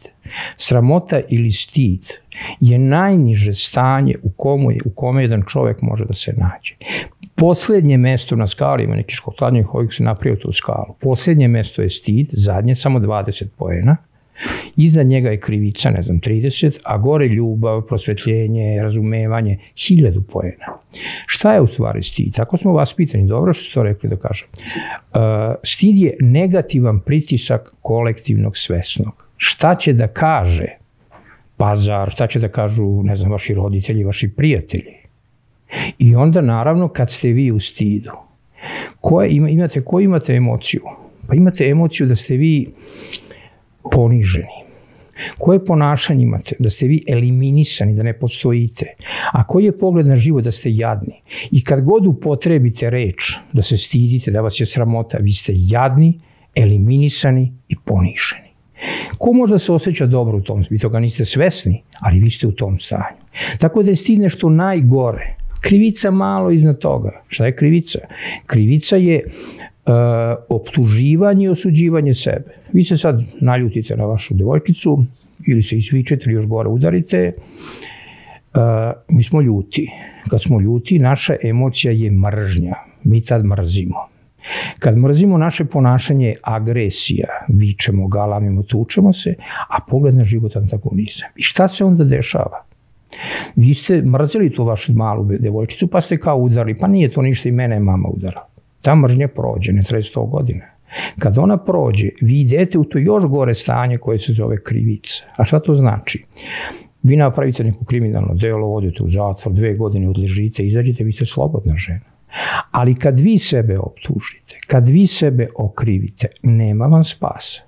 [0.57, 2.01] Sramota ili stid
[2.61, 6.75] je najniže stanje u, komu je, u kome jedan čovek može da se nađe.
[7.35, 10.95] Poslednje mesto na skali, ima neki škotladnjih ovih se napravio tu skalu.
[11.01, 13.97] Poslednje mesto je stid, zadnje samo 20 poena,
[14.77, 20.66] Iznad njega je krivica, ne znam, 30, a gore ljubav, prosvetljenje, razumevanje, hiljadu poena.
[21.27, 22.35] Šta je u stvari stid?
[22.35, 24.49] Tako smo vas pitani, dobro što ste to rekli da kažem.
[24.55, 25.21] Uh,
[25.62, 29.27] stid je negativan pritisak kolektivnog svesnog.
[29.37, 30.68] Šta će da kaže
[31.57, 34.95] pazar, šta će da kažu, ne znam, vaši roditelji, vaši prijatelji.
[35.99, 38.11] I onda, naravno, kad ste vi u stidu,
[39.01, 40.83] koje, imate, koju imate emociju?
[41.29, 42.68] Pa imate emociju da ste vi
[43.90, 44.62] poniženi.
[45.38, 46.57] Koje ponašanje imate?
[46.59, 48.87] Da ste vi eliminisani, da ne postojite.
[49.33, 51.21] A koji je pogled na život da ste jadni?
[51.51, 56.18] I kad god upotrebite reč, da se stidite, da vas je sramota, vi ste jadni,
[56.55, 58.53] eliminisani i ponišeni.
[59.18, 60.64] Ko može da se osjeća dobro u tom?
[60.71, 63.23] Vi toga niste svesni, ali vi ste u tom stanju.
[63.59, 65.37] Tako da je stid nešto najgore.
[65.61, 67.23] Krivica malo iznad toga.
[67.29, 67.99] Šta je krivica?
[68.47, 69.31] Krivica je
[69.87, 69.92] uh,
[70.49, 72.55] optuživanje i osuđivanje sebe.
[72.73, 75.05] Vi se sad naljutite na vašu devojčicu
[75.47, 77.33] ili se izvičete ili još gore udarite.
[78.55, 78.61] Uh,
[79.09, 79.90] mi smo ljuti.
[80.31, 82.75] Kad smo ljuti, naša emocija je mržnja.
[83.05, 83.97] Mi tad mrzimo.
[84.79, 89.35] Kad mrzimo naše ponašanje je agresija, vičemo, galamimo, tučemo se,
[89.68, 91.29] a pogled na život antagonizam.
[91.37, 92.64] I šta se onda dešava?
[93.57, 97.49] Vi ste mrzeli tu vašu malu devojčicu, pa ste kao udarili, pa nije to ništa
[97.49, 98.52] i mene je mama udara.
[98.83, 100.64] Ta mržnja prođe, ne traje 100 godina.
[101.18, 105.25] Kad ona prođe, vi idete u to još gore stanje koje se zove krivica.
[105.37, 106.25] A šta to znači?
[107.03, 111.77] Vi napravite neko kriminalno delo, odete u zatvor, dve godine odležite, izađete, vi ste slobodna
[111.77, 112.12] žena.
[112.71, 117.62] Ali kad vi sebe optužite, kad vi sebe okrivite, nema vam spasa.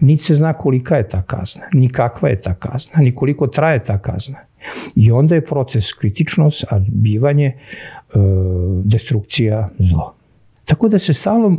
[0.00, 3.84] Niti se zna kolika je ta kazna, ni kakva je ta kazna, ni koliko traje
[3.84, 4.38] ta kazna.
[4.96, 7.54] I onda je proces kritičnost, a bivanje, e,
[8.84, 10.17] destrukcija, zlo.
[10.68, 11.56] Tako da se stalno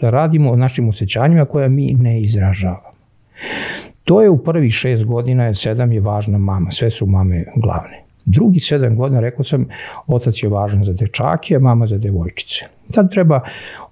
[0.00, 2.90] radimo o našim osjećanjima koja mi ne izražavamo.
[4.04, 8.02] To je u prvih šest godina, sedam je važna mama, sve su mame glavne.
[8.24, 9.66] Drugi sedam godina, rekao sam,
[10.06, 12.66] otac je važan za dečake, a mama za devojčice.
[12.92, 13.40] Tad treba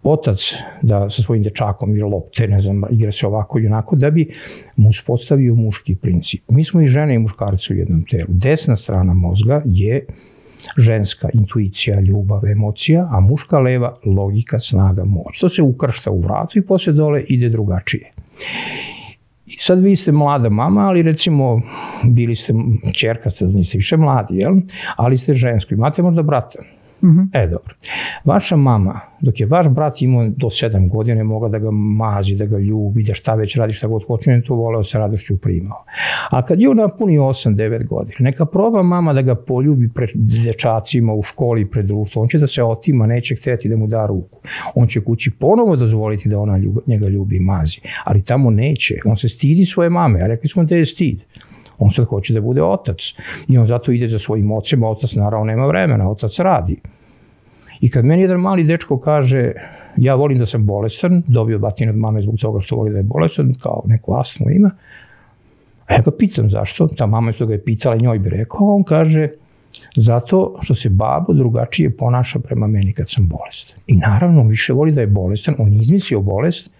[0.03, 4.11] otac da sa svojim dečakom igra lopte, ne znam, igra se ovako i onako, da
[4.11, 4.29] bi
[4.77, 6.43] mu uspostavio muški princip.
[6.49, 8.29] Mi smo i žene i muškarci u jednom telu.
[8.29, 10.07] Desna strana mozga je
[10.77, 15.39] ženska intuicija, ljubav, emocija, a muška leva logika, snaga, moć.
[15.41, 18.13] To se ukršta u vratu i posle dole ide drugačije.
[19.47, 21.63] I sad vi ste mlada mama, ali recimo
[22.05, 22.55] bili ste
[22.95, 24.55] čerka, sad niste više mladi, jel?
[24.97, 25.75] ali ste žensko.
[25.75, 26.59] Imate možda brata.
[27.03, 27.31] -hmm.
[27.33, 27.75] E, dobro.
[28.25, 32.47] Vaša mama, dok je vaš brat imao do 7 godina, mogla da ga mazi, da
[32.47, 35.85] ga ljubi, da šta već radi, šta god on to voleo sa radošću primao.
[36.31, 41.15] A kad je on napuni 8-9 godina, neka proba mama da ga poljubi pred dečacima
[41.15, 44.39] u školi pred društvom, on će da se otima, neće hteti da mu da ruku.
[44.75, 48.95] On će kući ponovo dozvoliti da ona ljubi, njega ljubi i mazi, ali tamo neće.
[49.05, 51.21] On se stidi svoje mame, a rekli smo da je stid.
[51.79, 53.15] On sad hoće da bude otac.
[53.49, 56.77] I on zato ide za svojim ocem, a otac naravno nema vremena, otac radi.
[57.81, 59.53] I kad meni jedan mali dečko kaže,
[59.97, 63.03] ja volim da sam bolestan, dobio batin od mame zbog toga što voli da je
[63.03, 64.71] bolestan, kao neku astmu ima,
[65.87, 68.83] a ja ga pitam zašto, ta mama što ga je pitala njoj bi rekao, on
[68.83, 69.29] kaže,
[69.97, 73.77] Zato što se babo drugačije ponaša prema meni kad sam bolestan.
[73.87, 76.71] I naravno, on više voli da je bolestan, on izmislio bolest,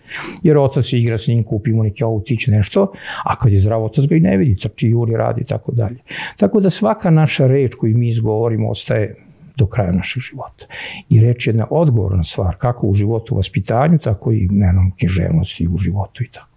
[0.43, 2.93] jer otac se igra s njim, kupi mu neki autić, nešto,
[3.25, 5.99] a kad je zdrav otac ga i ne vidi, trči, juri, radi i tako dalje.
[6.37, 9.17] Tako da svaka naša reč koju mi izgovorimo ostaje
[9.57, 10.67] do kraja našeg života.
[11.09, 14.51] I reč je jedna odgovorna stvar, kako u životu u vaspitanju, tako i u
[14.99, 16.49] književnosti u životu i tako.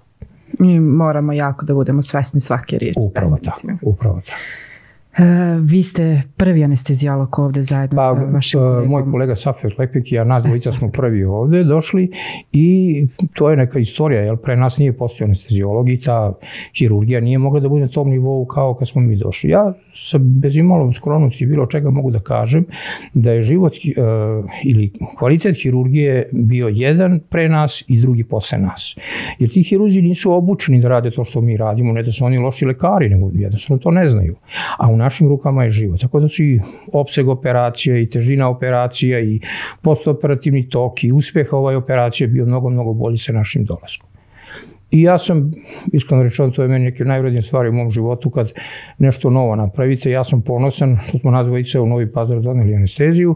[0.60, 3.00] Mi moramo jako da budemo svesni svake riječi.
[3.00, 4.71] Upravo tako, upravo tako.
[5.12, 5.26] Uh,
[5.69, 8.89] vi ste prvi anestezijolog ovde zajedno pa, sa vašim kolegom.
[8.89, 12.12] Moj kolega Safir Lepik i ja, nas dvojica smo prvi ovde došli
[12.52, 16.34] i to je neka istorija, jer pre nas nije postao anestezijolog i ta
[16.78, 19.50] hirurgija nije mogla da bude na tom nivou kao kad smo mi došli.
[19.50, 22.65] Ja sa bez imalo skromnosti bilo čega mogu da kažem
[23.13, 28.95] da je život uh, ili kvalitet hirurgije bio jedan pre nas i drugi posle nas.
[29.39, 32.38] Jer ti hiruzi nisu obučeni da rade to što mi radimo, ne da su oni
[32.38, 34.36] loši lekari, nego jednostavno to ne znaju.
[34.78, 36.02] A u našim rukama je život.
[36.02, 36.60] Tako da su i
[36.94, 39.40] opseg operacija i težina operacija i
[39.82, 44.12] postoperativni tok i uspeh ovaj operacije bio mnogo, mnogo bolji sa našim dolaskom.
[44.92, 45.52] I ja sam,
[45.94, 48.52] iskreno rečeno, to je meni neke najvrednije stvari u mom životu, kad
[48.98, 53.36] nešto novo napravite, ja sam ponosan što smo nas dvojice u Novi Pazar doneli anesteziju,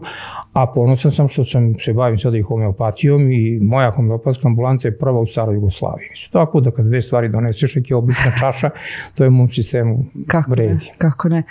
[0.56, 4.98] a ponosan sam što sam se bavim sada i homeopatijom i moja homeopatska ambulanta je
[4.98, 6.08] prva u staroj Jugoslaviji.
[6.32, 8.70] Tako da kad dve stvari doneseš, neki obična čaša,
[9.14, 10.72] to je u mom sistemu kako vredi.
[10.72, 11.42] Ne, kako ne.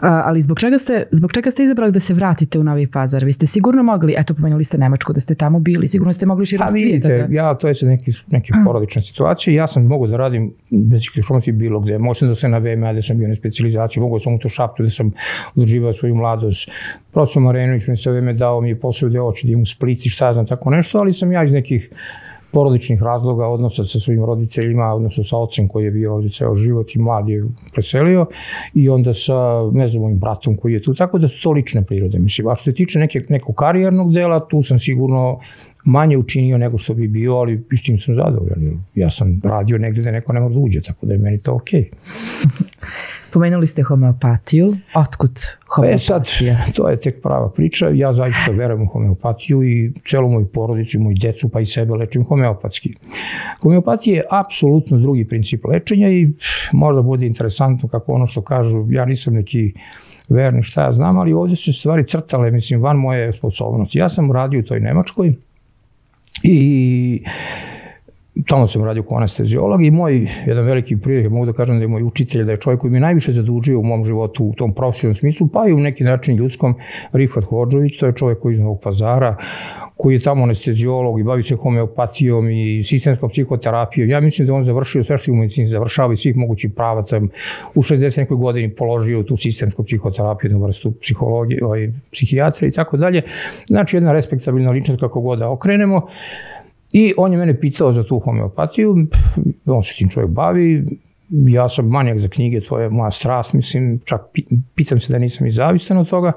[0.00, 3.24] A, ali zbog čega, ste, zbog čega ste izabrali da se vratite u Novi Pazar?
[3.24, 6.46] Vi ste sigurno mogli, eto pomenuli ste Nemačku, da ste tamo bili, sigurno ste mogli
[6.46, 7.08] širom svijeta.
[7.08, 7.34] Vidite, da...
[7.34, 11.80] ja, to je neki, neki porodična situacija, ja sam mogu da radim bez ikakve bilo
[11.80, 14.48] gde, sam da se na VMA da sam bio na specializaciji, mogu sam u to
[14.48, 15.12] šaptu da sam
[15.54, 16.70] udrživao svoju mladost.
[17.12, 20.08] Profesor Marenović mi se vreme dao mi je posao gde hoće da imam split i
[20.08, 21.90] šta znam, tako nešto, ali sam ja iz nekih
[22.52, 26.94] porodičnih razloga, odnosa sa svojim roditeljima, odnosno sa ocem koji je bio ovde ceo život
[26.94, 28.26] i mlad je preselio
[28.74, 31.84] i onda sa, ne znam, mojim bratom koji je tu, tako da su to lične
[31.84, 32.18] prirode.
[32.18, 35.38] Mislim, a što se tiče neke, nekog karijernog dela, tu sam sigurno
[35.84, 38.84] manje učinio nego što bi bio, ali s tim sam zadovoljan.
[38.94, 41.54] Ja sam radio negde da neko ne mora da uđe, tako da je meni to
[41.54, 41.80] okej.
[41.80, 41.90] Okay.
[43.32, 44.76] Pomenuli ste homeopatiju.
[44.94, 45.40] Otkud
[45.74, 45.94] homeopatija?
[45.94, 46.26] E sad,
[46.74, 47.88] to je tek prava priča.
[47.94, 52.24] Ja zaista verujem u homeopatiju i celu moju porodicu, moju decu pa i sebe lečim
[52.24, 52.94] homeopatski.
[53.62, 56.28] Homeopatija je apsolutno drugi princip lečenja i
[56.72, 59.72] možda bude interesantno kako ono što kažu, ja nisam neki
[60.28, 63.98] verni šta ja znam, ali ovde su stvari crtale, mislim, van moje sposobnosti.
[63.98, 65.34] Ja sam radio u toj Nemačkoj
[66.44, 67.22] i
[68.48, 71.88] tamo sam radio kao anestezijolog i moj jedan veliki prijatelj, mogu da kažem da je
[71.88, 75.14] moj učitelj, da je čovjek koji mi najviše zadužio u mom životu u tom profesionalnom
[75.14, 76.74] smislu, pa i u neki način ljudskom,
[77.12, 79.36] Rifat Hođović, to je čovjek koji iz Novog pazara,
[79.96, 84.10] koji je tamo anestezijolog i bavi se homeopatijom i sistemskom psihoterapijom.
[84.10, 87.02] Ja mislim da on završio sve što je u medicini završava i svih mogućih prava.
[87.02, 87.28] Tam
[87.74, 88.18] u 60.
[88.18, 93.22] nekoj godini položio tu sistemsku psihoterapiju, jednu vrstu psihologije, ovaj, psihijatra i tako dalje.
[93.66, 96.08] Znači jedna respektabilna ličnost kako god da okrenemo.
[96.92, 99.06] I on je mene pitao za tu homeopatiju,
[99.66, 100.84] on se tim čovjek bavi,
[101.30, 104.20] ja sam manjak za knjige, to je moja strast, mislim, čak
[104.74, 106.32] pitam se da nisam i zavistan od toga,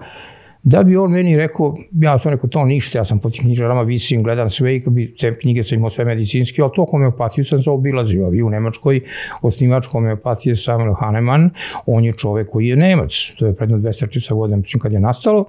[0.64, 3.82] da bi on meni rekao, ja sam rekao to ništa, ja sam po tim knjižarama
[3.82, 7.62] visim, gledam sve i bi te knjige sam imao sve medicinski, ali to homeopatiju sam
[7.62, 8.32] zaobilazio.
[8.34, 9.02] I u Nemačkoj
[9.42, 11.50] osnivač homeopatije Samuel Hahnemann,
[11.86, 15.46] on je čovek koji je Nemac, to je predno 230 godina, mislim kad je nastalo,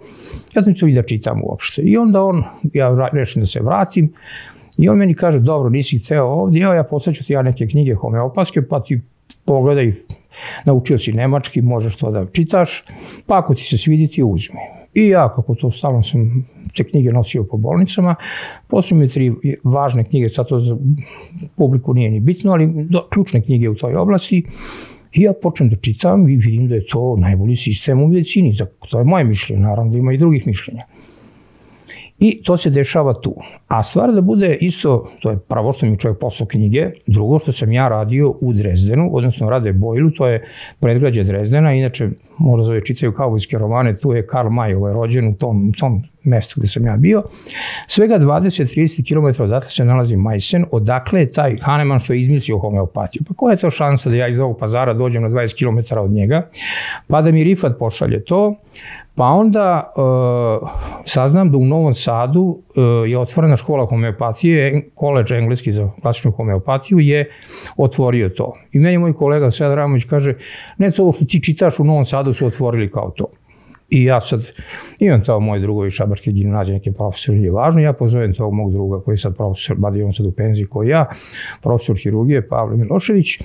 [0.54, 1.82] ja sam se da čitam uopšte.
[1.82, 4.12] I onda on, ja rešim da se vratim,
[4.78, 7.94] I on meni kaže, dobro, nisi hteo ovdje, evo ja posleću ti ja neke knjige
[7.94, 9.00] homeopatske, pa ti
[9.44, 9.92] pogledaj,
[10.64, 12.84] naučio si nemački, možeš to da čitaš,
[13.26, 14.58] pa ako ti se svidi ti uzmi.
[14.94, 18.14] I ja, kako to stalno sam te knjige nosio po bolnicama,
[18.68, 19.32] posle mi tri
[19.64, 20.76] važne knjige, sad to za
[21.56, 24.44] publiku nije ni bitno, ali do, ključne knjige u toj oblasti,
[25.14, 28.56] I ja počnem da čitam i vidim da je to najbolji sistem u medicini.
[28.90, 30.82] To je moje mišljenje, naravno da ima i drugih mišljenja.
[32.24, 33.34] I to se dešava tu.
[33.68, 37.52] A stvar da bude isto, to je pravo što mi čovjek poslao knjige, drugo što
[37.52, 40.44] sam ja radio u Drezdenu, odnosno rade Bojlu, to je
[40.80, 42.08] predgrađe Drezdena, inače
[42.38, 46.54] možda zove čitaju kaubojske romane, tu je Karl May, ovaj rođen u tom, tom mestu
[46.60, 47.22] gde sam ja bio.
[47.86, 53.22] Svega 20-30 km odatle se nalazi Majsen, odakle je taj Hahnemann što je izmislio homeopatiju.
[53.28, 56.10] Pa koja je to šansa da ja iz ovog pazara dođem na 20 km od
[56.10, 56.48] njega,
[57.06, 58.54] pa da mi Rifat pošalje to,
[59.16, 60.68] Pa onda uh,
[61.04, 62.58] saznam da u Novom Sadu uh,
[63.08, 67.30] je otvorena škola homeopatije, koleđ engleski za klasičnu homeopatiju je
[67.76, 68.52] otvorio to.
[68.72, 70.34] I meni moj kolega Sad Ramović kaže,
[70.78, 73.26] ne ovo što ti čitaš u Novom Sadu su otvorili kao to.
[73.90, 74.46] I ja sad
[75.00, 79.00] imam to moje drugovi šabarske gimnazije, neke profesori, je važno, ja pozovem tog mog druga
[79.00, 81.06] koji je sad profesor, badi on sad u penziji koji ja,
[81.62, 83.38] profesor hirurgije Pavle Milošević,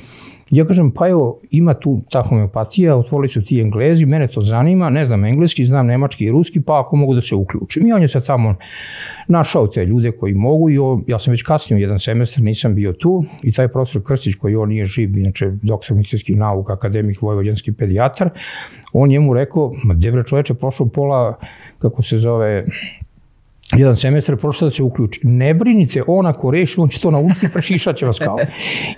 [0.52, 4.90] Ja kažem, pa evo, ima tu ta homeopatija, otvorili su ti englezi, mene to zanima,
[4.90, 7.88] ne znam engleski, znam nemački i ruski, pa ako mogu da se uključim.
[7.88, 8.56] I on je sad tamo
[9.28, 13.26] našao te ljude koji mogu i ja sam već kasnije jedan semestar, nisam bio tu
[13.44, 18.30] i taj profesor Krstić koji on nije živ, inače doktor medicinskih nauka, akademik, vojvođanski pedijatar,
[18.94, 21.40] on njemu rekao, ma debre čoveče, prošlo pola,
[21.80, 22.66] kako se zove,
[23.78, 25.20] jedan semestar prošlo da se uključi.
[25.24, 28.38] Ne brinite, on ako reši, on će to naučiti, prešišat će vas kao.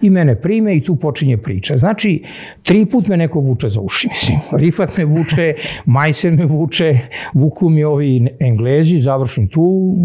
[0.01, 1.77] I mene prime i tu počinje priča.
[1.77, 2.23] Znači,
[2.63, 4.39] tri put me neko vuče za uši, mislim.
[4.51, 5.53] Rifat me vuče,
[5.85, 6.99] Majsen me vuče,
[7.33, 9.95] vuku mi ovi englezi, završim tu.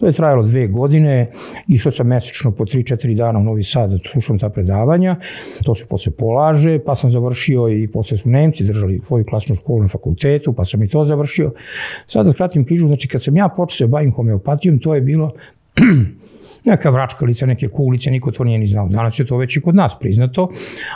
[0.00, 1.30] To je trajalo dve godine,
[1.68, 5.16] išao sam mesečno po 3-4 dana u Novi Sad da slušam ta predavanja,
[5.64, 9.82] to se posle polaže, pa sam završio i posle su Nemci držali svoju klasnu školu
[9.82, 11.52] na fakultetu, pa sam i to završio.
[12.06, 15.32] Sada da skratim priču, znači kad sam ja počeo bavim homeopatijom, to je bilo
[16.70, 18.88] neka vračkalica, neke kuglice, niko to nije ni znao.
[18.88, 20.50] Danas je to već i kod nas priznato,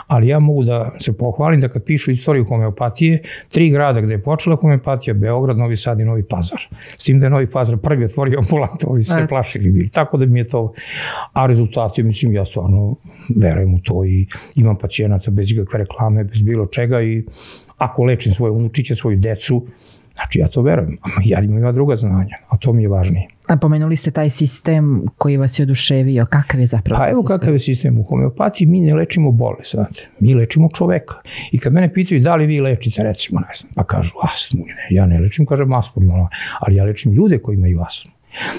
[0.07, 4.21] ali ja mogu da se pohvalim da kad pišu istoriju homeopatije, tri grada gde je
[4.21, 6.61] počela homeopatija, Beograd, Novi Sad i Novi Pazar.
[6.97, 9.89] S tim da je Novi Pazar prvi otvorio ambulantu, ovi se plašili bili.
[9.89, 10.73] Tako da mi je to,
[11.33, 12.95] a rezultati, mislim, ja stvarno
[13.35, 17.23] verujem u to i imam pacijenata bez ikakve reklame, bez bilo čega i
[17.77, 19.65] ako lečim svoje unučiće, svoju decu,
[20.15, 23.27] Znači ja to verujem, ja imam ima druga znanja, a to mi je važnije.
[23.47, 27.37] A pomenuli ste taj sistem koji vas je oduševio, kakav je zapravo Pa evo sistem?
[27.37, 31.15] kakav je sistem u homeopatiji, mi ne lečimo bolest, znate, mi lečimo čoveka.
[31.51, 34.87] I kad mene pitaju da li vi lečite, recimo, ne znam, pa kažu astmu, ne,
[34.89, 36.01] ja ne lečim, kažem astmu,
[36.59, 38.11] ali ja lečim ljude koji imaju astmu.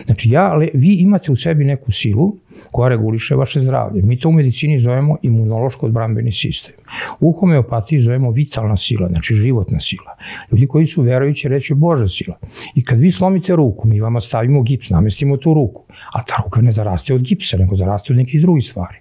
[0.06, 2.36] Znači, ja, vi imate u sebi neku silu
[2.72, 4.02] koja reguliše vaše zdravlje.
[4.02, 6.74] Mi to u medicini zovemo imunološko odbrambeni sistem.
[7.20, 10.16] U homeopatiji zovemo vitalna sila, znači životna sila.
[10.52, 12.38] Ljudi koji su verujući reći Boža sila.
[12.74, 16.60] I kad vi slomite ruku, mi vama stavimo gips, namestimo tu ruku, a ta ruka
[16.60, 18.96] ne zaraste od gipsa, nego zaraste od nekih drugih stvari.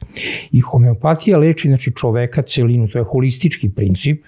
[0.52, 4.24] I homeopatija leči znači, čoveka celinu, to je holistički princip,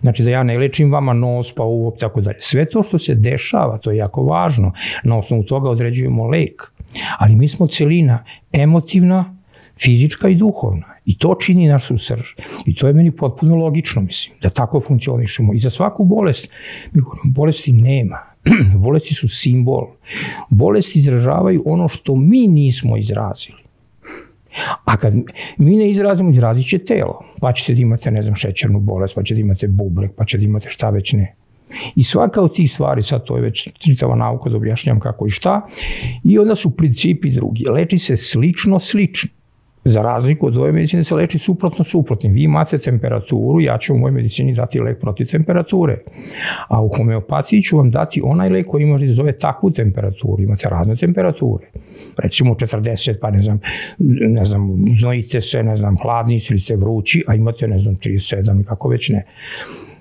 [0.00, 2.40] Znači da ja ne lečim vama nos, pa uvo, tako dalje.
[2.40, 4.72] Sve to što se dešava, to je jako važno.
[5.04, 6.72] Na osnovu toga određujemo lek.
[7.18, 9.34] Ali mi smo celina emotivna,
[9.80, 10.86] fizička i duhovna.
[11.04, 12.34] I to čini našu srž.
[12.66, 15.54] I to je meni potpuno logično, mislim, da tako funkcionišemo.
[15.54, 16.48] I za svaku bolest,
[16.92, 18.18] mi govorimo, bolesti nema.
[18.84, 19.86] bolesti su simbol.
[20.50, 23.58] Bolesti izražavaju ono što mi nismo izrazili.
[24.84, 25.14] A kad
[25.58, 27.24] mi ne izrazimo, izrazit će telo.
[27.40, 30.38] Pa ćete da imate, ne znam, šećernu bolest, pa ćete da imate bubrek, pa ćete
[30.38, 31.34] da imate šta već ne.
[31.96, 35.30] I svaka od tih stvari, sad to je već čitava nauka da objašnjam kako i
[35.30, 35.66] šta,
[36.24, 37.64] i onda su principi drugi.
[37.70, 39.30] Leči se slično, slično.
[39.84, 42.32] Za razliku od ove medicine se leči suprotno suprotnim.
[42.32, 45.98] Vi imate temperaturu, ja ću u mojoj medicini dati lek protiv temperature.
[46.68, 50.42] A u homeopatiji ću vam dati onaj lek koji može da zove takvu temperaturu.
[50.42, 51.66] Imate razne temperature.
[52.18, 53.60] Recimo 40, pa ne znam,
[54.28, 58.64] ne znam, znojite se, ne znam, hladni ili ste vrući, a imate, ne znam, 37,
[58.64, 59.24] kako već ne.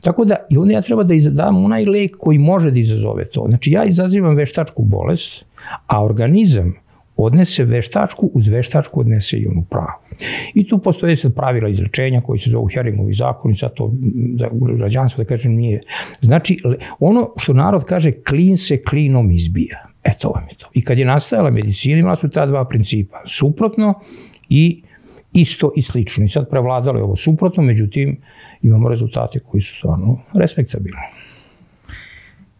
[0.02, 3.46] Tako da, i onda ja treba da dam onaj lek koji može da izazove to.
[3.48, 5.46] Znači, ja izazivam veštačku bolest,
[5.88, 6.74] a organizam
[7.18, 10.00] odnese veštačku, uz veštačku odnese i onu pravu.
[10.54, 13.92] I tu postoje sad pravila izlečenja koji se zovu Heringovi zakoni, sad to
[14.38, 15.82] da, građanstvo da kažem nije.
[16.22, 16.58] Znači,
[17.00, 19.88] ono što narod kaže, klin se klinom izbija.
[20.04, 20.70] Eto vam je to.
[20.74, 23.22] I kad je nastajala medicina, imala su ta dva principa.
[23.26, 23.94] Suprotno
[24.50, 24.82] i
[25.34, 26.26] isto i slično.
[26.26, 28.18] I sad prevladalo je ovo suprotno, međutim,
[28.62, 31.02] imamo rezultate koji su stvarno respektabilni.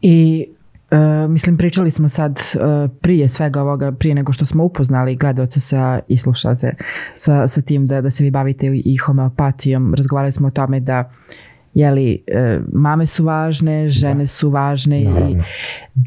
[0.02, 0.48] I
[0.92, 5.60] Uh, mislim, pričali smo sad uh, prije svega ovoga, prije nego što smo upoznali gledalce
[5.60, 6.76] sa, i slušate
[7.16, 9.94] sa, sa tim da, da se vi bavite i homeopatijom.
[9.94, 11.12] Razgovarali smo o tome da
[11.78, 14.28] jeli, e, mame su važne, žene da.
[14.28, 15.30] su važne Naravno.
[15.30, 15.36] i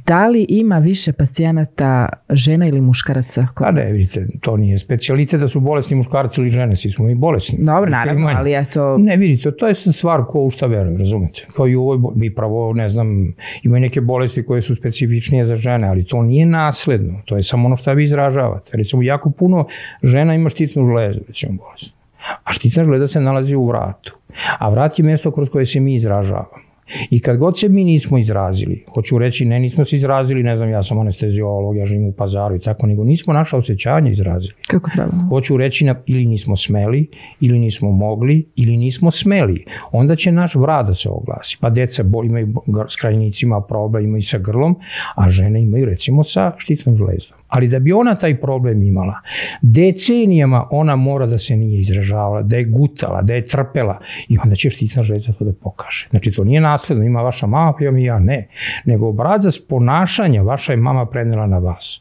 [0.06, 3.46] da li ima više pacijenata žena ili muškaraca?
[3.56, 7.14] Pa ne, vidite, to nije specijalite da su bolesni muškarci ili žene, svi smo i
[7.14, 7.58] bolesni.
[7.62, 8.98] Dobro, naravno, ali eto...
[8.98, 11.46] Ne, vidite, to je stvar ko u šta veruje, razumete?
[11.56, 15.56] Kao i u ovoj, mi pravo, ne znam, imaju neke bolesti koje su specifičnije za
[15.56, 18.76] žene, ali to nije nasledno, to je samo ono što vi izražavate.
[18.76, 19.66] Recimo, jako puno
[20.02, 21.99] žena ima štitnu žlezu, recimo, bolest.
[22.44, 24.16] A štitna žleza se nalazi u vratu.
[24.58, 26.70] A vrat je mesto kroz koje se mi izražavamo.
[27.10, 30.70] I kad god se mi nismo izrazili, hoću reći ne nismo se izrazili, ne znam,
[30.70, 34.54] ja sam anesteziolog, ja živim u pazaru i tako, nego nismo naša osjećanja izrazili.
[34.66, 35.12] Kako treba?
[35.28, 37.10] Hoću reći na, ili nismo smeli,
[37.40, 39.64] ili nismo mogli, ili nismo smeli.
[39.92, 41.58] Onda će naš vrat da se oglasi.
[41.60, 42.54] Pa deca bol, imaju
[42.88, 44.76] s krajnicima problem, imaju sa grlom,
[45.14, 47.39] a žene imaju recimo sa štitnom žlezdom.
[47.50, 49.20] Ali da bi ona taj problem imala,
[49.62, 53.98] decenijama ona mora da se nije izražavala, da je gutala, da je trpela
[54.28, 56.06] i onda će štitna žleza to da pokaže.
[56.10, 58.48] Znači to nije nasledno, ima vaša mama, pa i ja ne.
[58.84, 62.00] Nego obrazac ponašanja vaša je mama prenela na vas.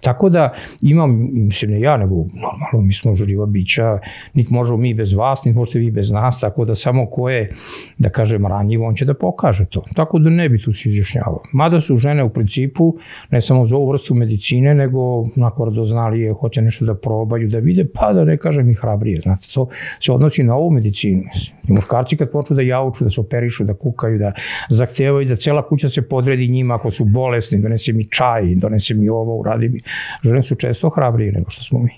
[0.00, 3.98] Tako da imam, mislim ne ja, nego normalno mi smo živa bića,
[4.34, 7.54] niti možemo mi bez vas, niti možete vi bez nas, tako da samo ko je,
[7.98, 9.84] da kažem, ranjivo, on će da pokaže to.
[9.94, 11.42] Tako da ne bi tu se izjašnjavao.
[11.52, 12.96] Mada su žene u principu,
[13.30, 15.74] ne samo za ovu vrstu medicine, nego nakon
[16.14, 19.20] je, hoće nešto da probaju, da vide, pa da ne kažem i hrabrije.
[19.20, 19.68] Znate, to
[20.00, 21.22] se odnosi na ovu medicinu.
[21.68, 24.32] I muškarci kad počnu da jauču, da se operišu, da kukaju, da
[24.70, 29.08] zahtevaju, da cela kuća se podredi njima ako su bolesni, donese mi čaj, donese mi
[29.08, 29.75] ovo, uradi
[30.24, 31.90] žene su često hrabrije nego što smo mi.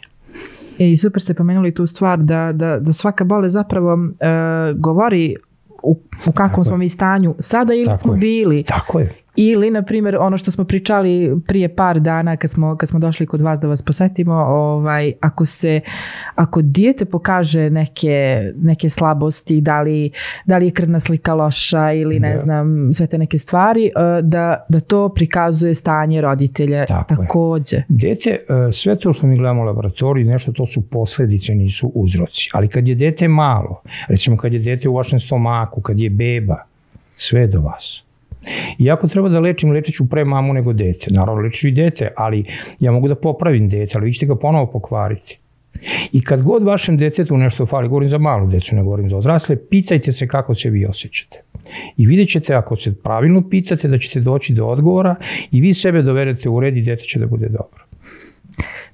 [0.78, 5.36] E, I super ste pomenuli tu stvar da, da, da svaka bolest zapravo uh, govori
[5.82, 5.90] u,
[6.26, 6.78] u kakvom Tako smo je.
[6.78, 8.18] mi stanju sada ili Tako smo je.
[8.18, 8.62] bili.
[8.62, 9.14] Tako je.
[9.40, 13.26] Ili, na primjer, ono što smo pričali prije par dana kad smo, kad smo došli
[13.26, 15.80] kod vas da vas posetimo, ovaj, ako se,
[16.34, 20.10] ako dijete pokaže neke, neke slabosti, da li,
[20.46, 22.38] da li je krvna slika loša ili ne da.
[22.38, 27.76] znam, sve te neke stvari, eh, da, da to prikazuje stanje roditelja Tako takođe.
[27.76, 27.84] Je.
[27.88, 32.50] Dete, eh, sve to što mi gledamo u laboratoriji, nešto to su posledice, nisu uzroci.
[32.52, 36.64] Ali kad je dete malo, recimo kad je dete u vašem stomaku, kad je beba,
[37.16, 38.07] sve do vas
[38.78, 41.10] I ako treba da lečim, lečit ću pre mamu nego dete.
[41.10, 42.44] Naravno, lečit ću i dete, ali
[42.80, 45.38] ja mogu da popravim dete, ali vi ćete ga ponovo pokvariti.
[46.12, 49.56] I kad god vašem detetu nešto fali, govorim za malu decu, ne govorim za odrasle,
[49.70, 51.42] pitajte se kako se vi osjećate.
[51.96, 55.14] I vidjet ćete, ako se pravilno pitate, da ćete doći do odgovora
[55.52, 57.87] i vi sebe dovedete u red i dete će da bude dobro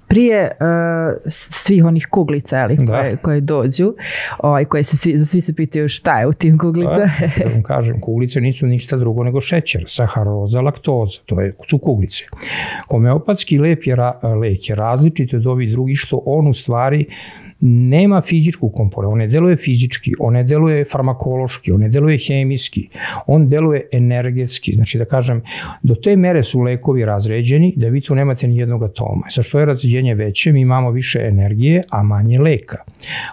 [0.09, 2.93] prije uh, svih onih kuglica ali, da.
[2.93, 3.95] koje, koje dođu,
[4.39, 6.99] ovaj, koje se svi, za svi se pitaju šta je u tim kuglica.
[6.99, 12.25] Da, vam kažem, kuglice nisu ništa drugo nego šećer, saharoza, laktoza, to je, su kuglice.
[12.89, 13.97] Homeopatski lek je,
[14.41, 17.07] lek je različit od ovih drugih što on u stvari
[17.67, 22.89] nema fizičku komponentu, on ne deluje fizički, on ne deluje farmakološki, on ne deluje hemijski,
[23.27, 25.43] on deluje energetski, znači da kažem,
[25.83, 29.31] do te mere su lekovi razređeni da vi tu nemate ni jednog atoma.
[29.31, 32.79] Sa što je razređenje veće, mi imamo više energije, a manje leka.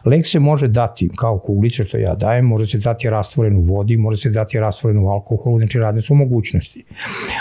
[0.06, 3.98] Lek se može dati kao kuglice što ja dajem, može se dati rastvoren u vodi,
[3.98, 6.84] može se dati rastvoren u alkoholu, znači radne su mogućnosti.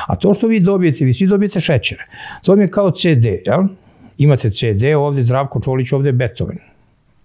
[0.06, 1.98] A to što vi dobijete, vi svi dobijete šećer.
[2.42, 3.64] To mi je kao CD, jel?
[4.18, 6.69] Imate CD, ovde Zdravko Čolić, ovde Beethoven.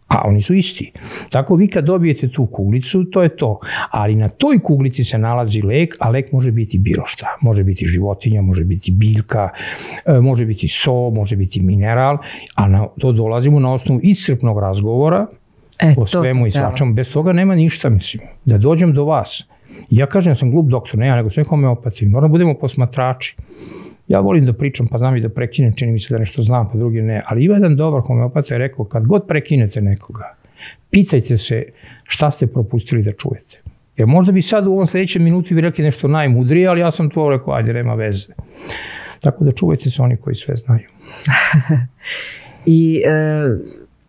[0.08, 0.92] A oni su isti.
[1.30, 3.60] Tako vi kad dobijete tu kuglicu, to je to.
[3.92, 7.38] Ali na toj kuglici se nalazi lek, a lek može biti bilo šta.
[7.42, 9.50] Može biti životinja, može biti biljka,
[10.06, 12.18] e, može biti so, može biti mineral,
[12.56, 15.28] a na, to dolazimo na osnovu iscrpnog razgovora
[15.82, 16.94] e, o svemu i svačemu.
[16.94, 18.24] Bez toga nema ništa, mislim.
[18.46, 19.44] Da dođem do vas.
[19.90, 22.06] Ja kažem da sam glup doktor, ne ja, nego sve homeopati.
[22.06, 23.36] Moramo da budemo posmatrači.
[24.08, 26.70] Ja volim da pričam, pa znam i da prekinem, čini mi se da nešto znam,
[26.72, 27.22] pa drugi ne.
[27.26, 30.36] Ali ima jedan dobar homeopata je rekao, kad god prekinete nekoga,
[30.90, 31.64] pitajte se
[32.04, 33.62] šta ste propustili da čujete.
[33.98, 37.10] Jer možda bi sad u ovom sledećem minutu vi rekli nešto najmudrije, ali ja sam
[37.10, 38.34] to rekao, ajde, nema veze.
[39.20, 40.88] Tako da čuvajte se oni koji sve znaju.
[42.66, 43.44] I e,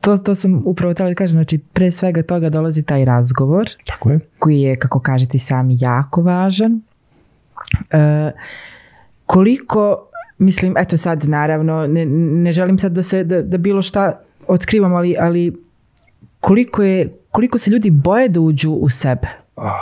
[0.01, 3.66] to, to sam upravo tela da kažem, znači pre svega toga dolazi taj razgovor.
[3.86, 4.20] Tako je.
[4.38, 6.80] Koji je, kako kažete sami, jako važan.
[7.90, 8.30] E,
[9.27, 10.09] koliko,
[10.39, 14.95] mislim, eto sad naravno, ne, ne želim sad da se, da, da bilo šta otkrivam,
[14.95, 15.53] ali, ali
[16.41, 19.29] koliko je, koliko se ljudi boje da uđu u sebe?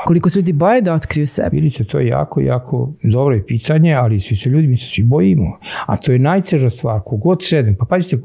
[0.06, 1.48] Koliko se ljudi boje da otkriju sebe?
[1.52, 5.58] Vidite, to je jako, jako dobro pitanje, ali svi se ljudi, mi se svi bojimo.
[5.86, 8.22] A to je najteža stvar, kogod sedem, pa pazite,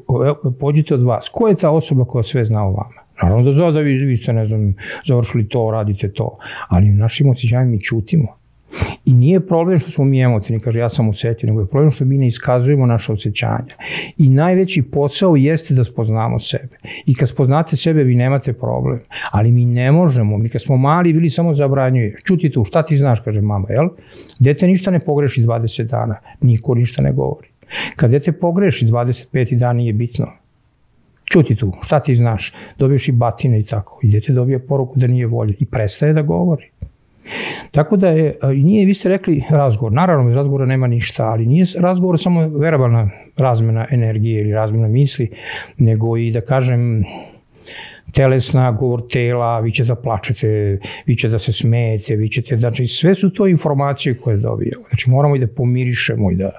[0.59, 3.01] pođite od vas, ko je ta osoba koja sve zna o vama?
[3.24, 4.74] Naravno da zove da vi, vi ste, ne znam,
[5.05, 8.38] završili to, radite to, ali u našim osjećajima mi čutimo.
[9.05, 12.05] I nije problem što smo mi emotivni, kaže ja sam osjetljiv, nego je problem što
[12.05, 13.76] mi ne iskazujemo naše osjećanja.
[14.17, 16.78] I najveći posao jeste da spoznamo sebe.
[17.05, 18.99] I kad spoznate sebe, vi nemate problem.
[19.32, 22.15] Ali mi ne možemo, mi kad smo mali bili samo zabranjuje.
[22.24, 23.89] Čuti tu, šta ti znaš, kaže mama, jel?
[24.39, 27.47] Dete ništa ne pogreši 20 dana, niko ništa ne govori.
[27.95, 30.28] Kad dete pogreši 25 dana nije bitno.
[31.26, 33.99] Čuti tu, šta ti znaš, dobiješ i batine i tako.
[34.03, 36.70] I dete dobije poruku da nije volje i prestaje da govori.
[37.71, 41.65] Tako da je, nije, vi ste rekli razgovor, naravno iz razgovora nema ništa, ali nije
[41.80, 45.32] razgovor samo verbalna razmena energije ili razmena misli,
[45.77, 47.03] nego i da kažem
[48.14, 52.88] telesna, govor tela, vi ćete da plačete, vi ćete da se smejete, vi ćete, znači
[52.88, 54.84] sve su to informacije koje dobijamo.
[54.89, 56.51] Znači moramo i da pomirišemo i da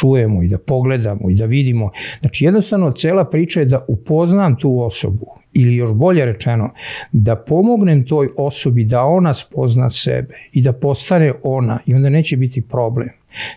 [0.00, 1.90] čujemo i da pogledamo i da vidimo.
[2.20, 6.70] Znači jednostavno cela priča je da upoznam tu osobu ili još bolje rečeno,
[7.12, 12.36] da pomognem toj osobi da ona spozna sebe i da postane ona i onda neće
[12.36, 13.08] biti problem.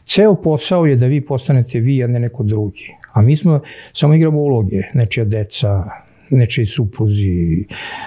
[0.06, 2.88] Ceo posao je da vi postanete vi, a ne neko drugi.
[3.14, 3.60] A mi smo,
[3.94, 5.84] samo igramo uloge, nečija deca,
[6.30, 7.66] nečiji supruzi,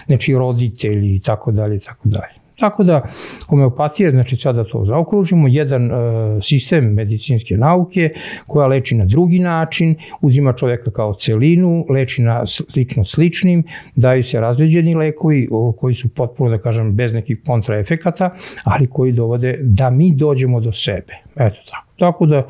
[0.08, 2.39] nečiji roditelji i tako dalje tako dalje.
[2.60, 3.02] Tako da
[3.48, 5.94] homeopatija, znači sada to zaokružimo, jedan e,
[6.42, 8.10] sistem medicinske nauke
[8.46, 13.64] koja leči na drugi način, uzima čoveka kao celinu, leči na slično sličnim,
[13.96, 18.30] daju se razređeni lekovi koji su potpuno, da kažem, bez nekih kontraefekata,
[18.64, 21.14] ali koji dovode da mi dođemo do sebe.
[21.36, 21.90] Eto tako.
[22.00, 22.46] Tako da,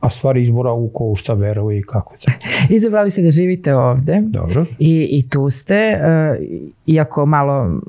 [0.00, 2.18] a stvari izbora u ko šta veruje i kako je.
[2.76, 4.22] Izabrali ste da živite ovde.
[4.26, 4.66] Dobro.
[4.78, 6.46] I, i tu ste, uh,
[6.86, 7.80] iako malo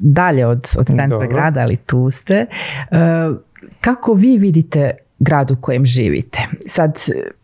[0.00, 1.28] dalje od, od centra Dobro.
[1.28, 2.46] grada, ali tu ste.
[2.90, 3.36] Uh,
[3.80, 6.40] kako vi vidite grad u kojem živite.
[6.66, 6.98] Sad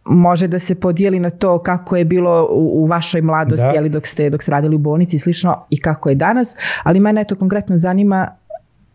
[0.04, 3.78] može da se podijeli na to kako je bilo u, u vašoj mladosti, da.
[3.78, 7.00] ali dok ste dok ste radili u bolnici i slično i kako je danas, ali
[7.00, 8.28] mene to konkretno zanima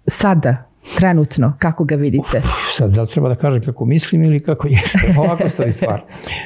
[0.07, 2.38] sada trenutno, kako ga vidite?
[2.38, 5.16] Uf, sad, da li treba da kažem kako mislim ili kako jeste?
[5.18, 6.02] Ovako stoji stvar.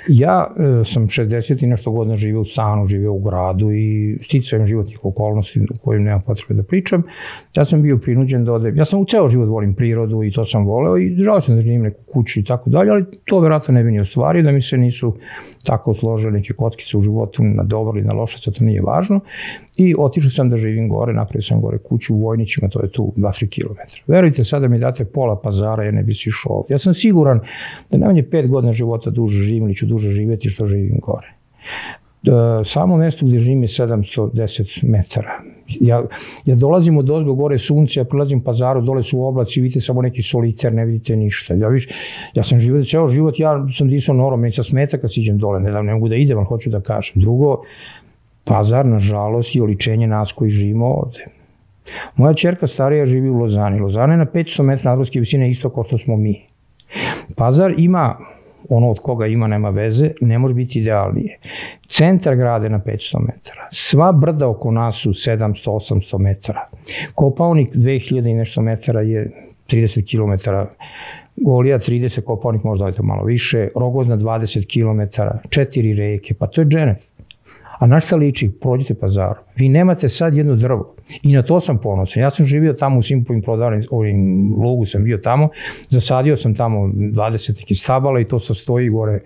[0.08, 0.48] Ja
[0.82, 5.06] e, sam 60 i nešto godina živio u stanu, živio u gradu i sticajem životnih
[5.06, 7.04] okolnosti u kojim nema potrebe da pričam.
[7.56, 8.76] Ja sam bio prinuđen da odem.
[8.78, 11.62] Ja sam u ceo život volim prirodu i to sam voleo i žao sam da
[11.62, 14.62] živim neku kuću i tako dalje, ali to verovatno ne bi ni ostvario da mi
[14.62, 15.18] se nisu
[15.66, 19.20] tako složile neke kockice u životu na dobro ili na loše, to nije važno.
[19.78, 23.14] I otišao sam da živim gore, napravio sam gore kuću u Vojnićima, to je tu
[23.18, 24.12] 2-3 km.
[24.26, 26.63] Verujte, sada mi date pola pazara, ja ne bi si išao.
[26.69, 27.39] Ja sam siguran
[27.91, 31.28] da najmanje 5 godina života duže živim ili ću duže živjeti što živim gore.
[31.30, 35.41] E, samo mesto gdje živim je 710 metara.
[35.67, 36.03] Ja,
[36.45, 40.21] ja dolazim od ozgo gore sunce, ja prilazim pazaru, dole su oblaci, vidite samo neki
[40.21, 41.53] soliter, ne vidite ništa.
[41.53, 41.88] Ja, viš,
[42.34, 45.71] ja sam živio ceo život, ja sam disao norom, meni smeta kad siđem dole, ne,
[45.71, 47.21] da, ne mogu da idem, ali hoću da kažem.
[47.21, 47.61] Drugo,
[48.43, 51.35] pazar, nažalost, je oličenje nas koji živimo ovde.
[52.16, 53.80] Moja čerka starija živi u Lozani.
[53.80, 56.42] Lozana je na 500 metra nadvorske visine isto kao što smo mi.
[57.36, 58.18] Pazar ima
[58.70, 61.38] ono od koga ima nema veze, ne može biti idealnije.
[61.88, 63.68] Centar grade na 500 metara.
[63.72, 66.68] Sva brda oko nas su 700-800 metara.
[67.16, 69.32] Kopalnik 2000 i nešto metara je
[69.68, 70.50] 30 km.
[71.38, 76.62] Golija 30, Kopalnik možda je to malo više, Rogozna 20 km, četiri reke, pa to
[76.62, 76.98] je dženet.
[77.80, 78.52] A na šta liči?
[78.62, 79.39] Prođite pazaru.
[79.56, 80.96] Vi nemate sad jedno drvo.
[81.24, 82.24] I na to sam ponosan.
[82.24, 85.50] Ja sam živio tamo u Simpovim prodavnim, ovim logu sam bio tamo,
[85.89, 89.20] zasadio sam tamo 20 neki stabala i to sa stoji gore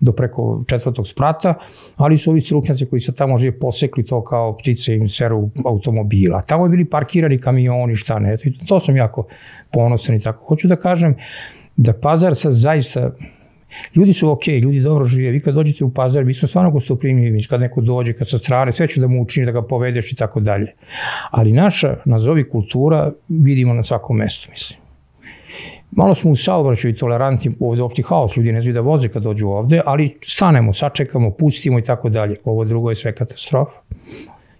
[0.00, 1.54] do preko četvrtog sprata,
[1.96, 6.42] ali su ovi stručnjaci koji se tamo žive posekli to kao ptice im seru automobila.
[6.42, 8.36] Tamo je bili parkirani kamioni, šta ne.
[8.68, 9.26] To sam jako
[9.72, 10.44] ponosan i tako.
[10.44, 11.14] Hoću da kažem
[11.76, 13.10] da pazar sad zaista
[13.94, 15.30] Ljudi su okej, okay, ljudi dobro žive.
[15.30, 18.72] Vi kad dođete u pazar, vi smo stvarno gostoprimljivi, kad neko dođe, kad sa strane,
[18.72, 20.72] sve će da mu učiniš, da ga povedeš i tako dalje.
[21.30, 24.80] Ali naša, nazovi kultura, vidimo na svakom mestu, mislim.
[25.90, 29.48] Malo smo u saobraćaju tolerantni, ovde opti haos, ljudi ne znaju da voze kad dođu
[29.48, 32.36] ovde, ali stanemo, sačekamo, pustimo i tako dalje.
[32.44, 33.80] Ovo drugo je sve katastrofa.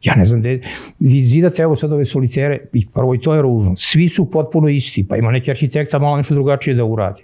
[0.03, 0.61] Ja ne znam gde,
[0.99, 4.69] vi zidate evo sad ove solitere, i prvo i to je ružno, svi su potpuno
[4.69, 7.23] isti, pa ima neki arhitekta malo nešto drugačije da uradi.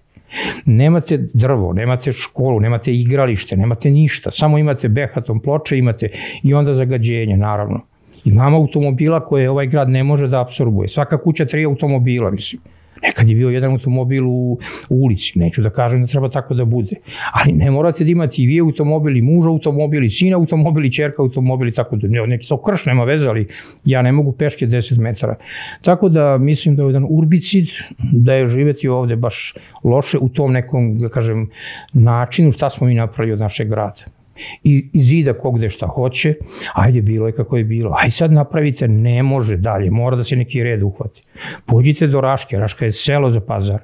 [0.65, 6.09] Nemate drvo, nemate školu, nemate igralište, nemate ništa, samo imate behatom ploče, imate
[6.43, 7.81] i onda zagađenje, naravno.
[8.25, 10.89] Imamo automobila koje ovaj grad ne može da absorbuje.
[10.89, 12.63] Svaka kuća tri automobila, mislim.
[13.03, 16.65] Nekad je bio jedan automobil u, u ulici, neću da kažem da treba tako da
[16.65, 16.97] bude,
[17.33, 20.93] ali ne morate da imate i vi automobil, i muž automobil, i sin automobil, i
[20.93, 23.47] čerka automobil, i tako da, ne, neki to krš nema veze, ali
[23.85, 25.37] ja ne mogu peške 10 metara.
[25.83, 27.69] Tako da mislim da je jedan urbicid,
[28.13, 31.51] da je živeti ovde baš loše u tom nekom, da kažem,
[31.93, 34.16] načinu šta smo mi napravili od našeg grada
[34.65, 36.35] i, i zida ko gde šta hoće,
[36.75, 40.37] ajde bilo je kako je bilo, aj sad napravite, ne može dalje, mora da se
[40.37, 41.21] neki red uhvati.
[41.67, 43.81] Pođite do Raške, Raška je selo za pazar.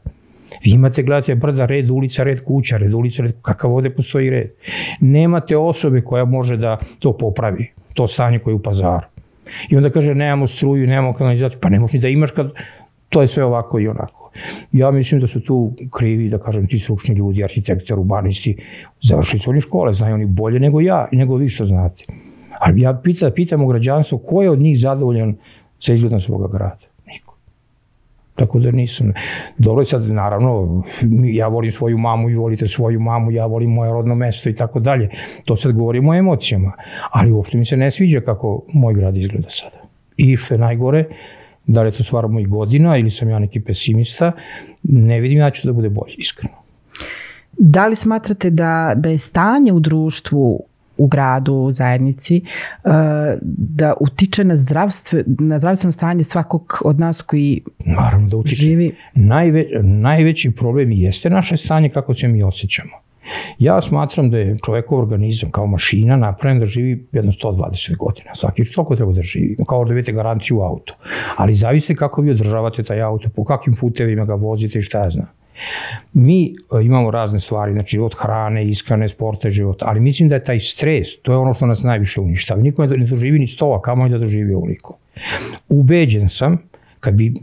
[0.64, 4.50] Vi imate, gledate, brda, red ulica, red kuća, red ulica, red, kakav ovde postoji red.
[5.00, 9.06] Nemate osobe koja može da to popravi, to stanje koje je u pazaru.
[9.68, 12.52] I onda kaže, nemamo struju, nemamo kanalizaciju, pa ne možeš ni da imaš kad
[13.12, 14.30] to je sve ovako i onako.
[14.72, 18.56] Ja mislim da su tu krivi, da kažem, ti stručni ljudi, arhitekte, urbanisti,
[19.02, 22.04] završili su oni škole, znaju oni bolje nego ja nego vi što znate.
[22.60, 25.36] Ali ja pita, pitam u građanstvu ko je od njih zadovoljan
[25.78, 26.86] sa izgledom svoga grada.
[27.06, 27.36] Niko.
[28.34, 29.12] Tako da nisam.
[29.58, 30.82] Dobro sad, naravno,
[31.32, 34.80] ja volim svoju mamu i volite svoju mamu, ja volim moje rodno mesto i tako
[34.80, 35.10] dalje.
[35.44, 36.72] To sad govorimo o emocijama.
[37.10, 39.82] Ali uopšte mi se ne sviđa kako moj grad izgleda sada.
[40.16, 41.04] I što je najgore,
[41.66, 44.32] Da li je to stvar mojih godina ili sam ja neki pesimista,
[44.82, 46.54] ne vidim ja ću da bude bolje, iskreno.
[47.58, 50.64] Da li smatrate da, da je stanje u društvu
[50.96, 52.42] u gradu, u zajednici,
[52.84, 52.92] uh,
[53.42, 58.62] da utiče na, zdravstve, na zdravstveno stanje svakog od nas koji Naravno da utiče.
[58.62, 58.94] živi?
[59.14, 63.02] Najve, najveći problem jeste naše stanje kako se mi osjećamo.
[63.58, 68.34] Ja smatram da je čovekov organizam kao mašina napravljen da živi jedno 120 godina.
[68.34, 70.94] Svaki toliko treba da živi, kao da vidite garanciju auto.
[71.36, 75.10] Ali zavisite kako vi održavate taj auto, po kakvim putevima ga vozite i šta ja
[75.10, 75.26] znam.
[76.12, 80.44] Mi e, imamo razne stvari, znači od hrane, iskrane, sporta, života, ali mislim da je
[80.44, 82.60] taj stres, to je ono što nas najviše uništava.
[82.60, 84.98] Niko ne doživi ni stova, kamo da doživi ovoliko.
[85.68, 86.58] Ubeđen sam
[87.02, 87.34] kad bi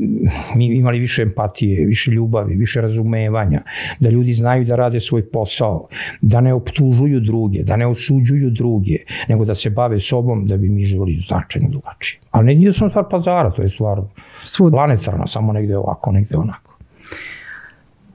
[0.55, 3.62] mi imali više empatije, više ljubavi, više razumevanja,
[3.99, 5.88] da ljudi znaju da rade svoj posao,
[6.22, 8.97] da ne optužuju druge, da ne osuđuju druge,
[9.28, 12.22] nego da se bave sobom da bi mi živali značajno drugačije.
[12.32, 14.01] Ali ne nije samo stvar pazara, to je stvar
[14.43, 14.72] Svud.
[14.72, 16.78] planetarna, samo negde ovako, negde onako.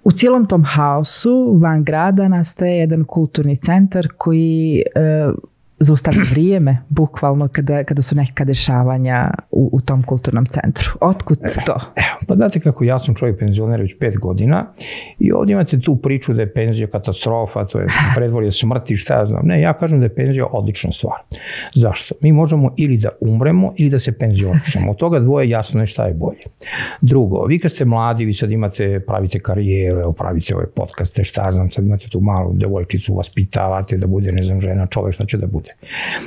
[0.05, 5.33] U cijelom tom haosu van grada nastaje jedan kulturni centar koji e,
[5.79, 10.91] zaustavi vrijeme, bukvalno, kada, kada su neka dešavanja u, u tom kulturnom centru.
[11.01, 11.73] Otkud e, to?
[11.97, 14.67] Evo, pa znate kako, ja sam čovjek penzioner već pet godina
[15.19, 17.87] i ovdje imate tu priču da je penzija katastrofa, to je
[18.17, 19.47] predvolje smrti, šta ja znam.
[19.47, 21.19] Ne, ja kažem da je penzija odlična stvar.
[21.75, 22.15] Zašto?
[22.21, 24.91] Mi možemo ili da umremo ili da se penzionišemo.
[24.91, 26.45] Od toga dvoje jasno je šta je bolje.
[27.01, 31.45] Drugo, vi kad ste mladi, vi sad imate, pravite karijeru, evo, pravite ove podcaste, šta
[31.45, 35.25] ja znam, sad imate tu malu devojčicu, vaspitavate da bude, ne znam, žena, čovek, šta
[35.25, 35.75] će da bude.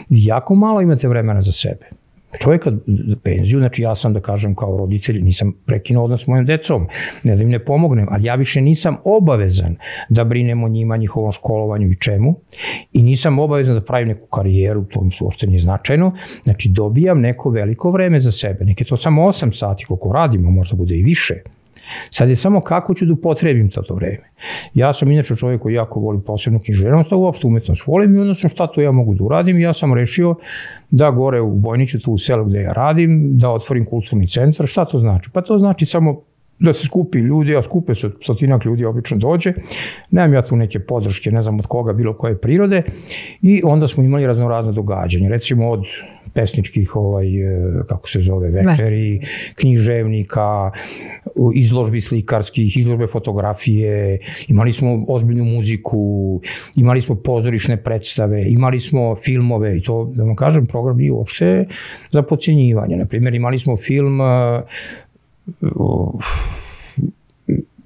[0.10, 1.86] Jako malo imate vremena za sebe.
[2.40, 2.74] Čovjek kad
[3.24, 6.88] penziju, znači ja sam da kažem kao roditelj, nisam prekinuo odnos s mojim decom,
[7.24, 9.76] ne da im ne pomognem, ali ja više nisam obavezan
[10.10, 12.36] da brinem o njima, njihovom školovanju i čemu.
[12.94, 16.12] I nisam obavezan da pravim neku karijeru, to mi uopšte nije značajno,
[16.44, 20.76] znači dobijam neko veliko vreme za sebe, neke to samo 8 sati koliko radimo, možda
[20.76, 21.42] bude i više,
[22.10, 24.30] Sad je samo kako ću da upotrebim to, vreme.
[24.74, 28.50] Ja sam inače čovjek koji jako voli posebnu književnost, a uopšte umetnost volim i odnosno
[28.50, 29.60] šta to ja mogu da uradim.
[29.60, 30.36] Ja sam rešio
[30.92, 34.68] da gore u Bojniću, tu u selu gde ja radim, da otvorim kulturni centar.
[34.68, 35.30] Šta to znači?
[35.34, 36.22] Pa to znači samo
[36.60, 39.54] da se skupi ljudi, a skupe se stotinak ljudi obično dođe,
[40.12, 42.84] nemam ja tu neke podrške, ne znam od koga, bilo koje prirode
[43.42, 45.84] i onda smo imali raznorazne događanja, recimo od
[46.38, 49.22] pesničkih ovaj e, kako se zove večeri,
[49.56, 50.72] književnika,
[51.56, 56.42] izložbi slikarskih, izložbe fotografije, imali smo ozbiljnu muziku,
[56.76, 61.66] imali smo pozorišne predstave, imali smo filmove i to da vam kažem program nije uopšte
[62.12, 62.98] za podcjenjivanje.
[62.98, 64.62] Na primjer imali smo film uh,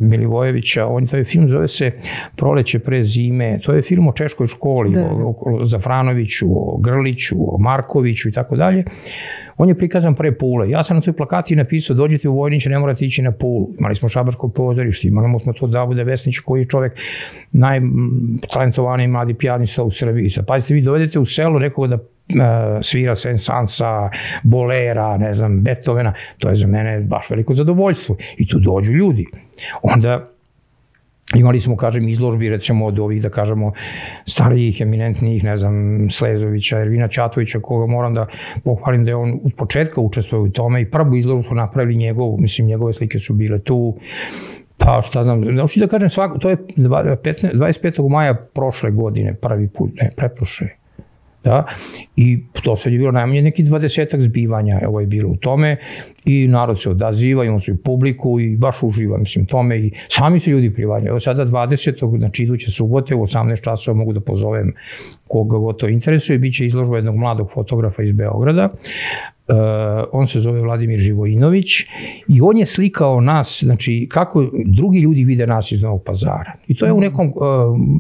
[0.02, 1.91] Milivojevića, on to je film zove se
[2.36, 5.06] Proleće pre zime, to je film o češkoj školi, da.
[5.06, 8.84] o, o Zafranoviću, o Grliću, o Markoviću i tako dalje.
[9.62, 10.70] On je prikazan pre Pule.
[10.70, 13.70] Ja sam na toj plakati napisao, dođite u Vojniće, ne morate ići na Pulu.
[13.80, 16.93] Imali smo šabarsko pozorište, imali smo to Davuda Vesnić, koji je čovek
[17.51, 20.30] najtalentovaniji mladi pijanista u Srbiji.
[20.30, 24.09] Sad, pazite, vi dovedete u selo nekoga da svira Sensansa,
[24.43, 28.16] Bolera, ne znam, Beethovena, to je za mene baš veliko zadovoljstvo.
[28.38, 29.26] I tu dođu ljudi.
[29.82, 30.30] Onda
[31.36, 33.72] Imali smo, kažem, izložbi, recimo, od ovih, da kažemo,
[34.26, 38.28] starijih, eminentnijih, ne znam, Slezovića, Ervina Ćatovića, koga moram da
[38.64, 42.38] pohvalim da je on od početka učestvovao u tome i prvu izložbu smo napravili njegovu,
[42.40, 43.98] mislim, njegove slike su bile tu,
[44.84, 48.10] Pa šta znam, znači da kažem svako, to je 25.
[48.10, 50.68] maja prošle godine, prvi put, ne, pretprošle,
[51.44, 51.66] Da?
[52.16, 55.78] I to sve je bilo najmanje neki dvadesetak zbivanja, je bilo u tome
[56.26, 60.52] i narod se odaziva, imamo svoju publiku i baš uživa, mislim, tome i sami se
[60.52, 61.08] ljudi privanje.
[61.08, 62.18] Evo sada 20.
[62.18, 64.74] znači iduće subote u 18 časova mogu da pozovem
[65.28, 68.70] koga go to interesuje, bit će izložba jednog mladog fotografa iz Beograda
[70.12, 71.86] on se zove Vladimir Živojinović
[72.28, 76.54] i on je slikao nas, znači kako drugi ljudi vide nas iz Novog pazara.
[76.68, 77.04] I to je u mhm.
[77.04, 77.43] nekom, uh,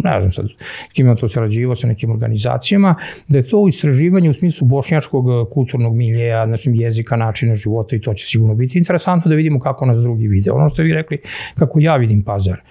[0.03, 0.45] ne znam sad,
[0.93, 2.95] kim je to sarađivo sa nekim organizacijama,
[3.27, 7.95] da je to u istraživanju u smislu bošnjačkog uh, kulturnog miljeja, znači jezika, načina života
[7.95, 10.51] i to će sigurno biti interesantno da vidimo kako nas drugi vide.
[10.51, 11.17] Ono što vi rekli,
[11.55, 12.61] kako ja vidim pazar.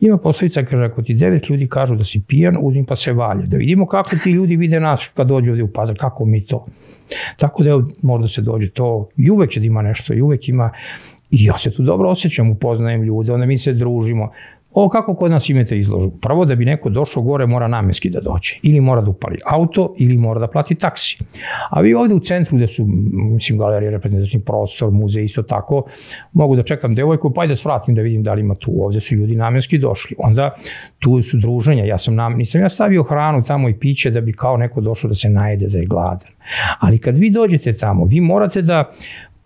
[0.00, 3.46] Ima poslovica, kaže, ako ti devet ljudi kažu da si pijan, uzmi pa se valje.
[3.46, 6.66] Da vidimo kako ti ljudi vide nas kad dođu ovde u pazar, kako mi to.
[7.36, 10.48] Tako da evo, možda se dođe to i uvek će da ima nešto i uvek
[10.48, 10.70] ima
[11.30, 14.32] I ja se tu dobro osjećam, upoznajem ljude, onda mi se družimo.
[14.78, 16.18] O, kako kod nas imate izložbu?
[16.20, 18.58] Prvo da bi neko došao gore mora namenski da dođe.
[18.62, 21.18] Ili mora da upali auto, ili mora da plati taksi.
[21.70, 25.84] A vi ovde u centru gde su, mislim, galerije, reprezentativni prostor, muzej, isto tako,
[26.32, 28.72] mogu da čekam devojku, pa i da svratim da vidim da li ima tu.
[28.78, 30.16] Ovde su ljudi namenski došli.
[30.18, 30.54] Onda
[30.98, 31.84] tu su druženja.
[31.84, 35.08] Ja sam nam, nisam ja stavio hranu tamo i piće da bi kao neko došao
[35.08, 36.28] da se najede, da je gladan.
[36.80, 38.92] Ali kad vi dođete tamo, vi morate da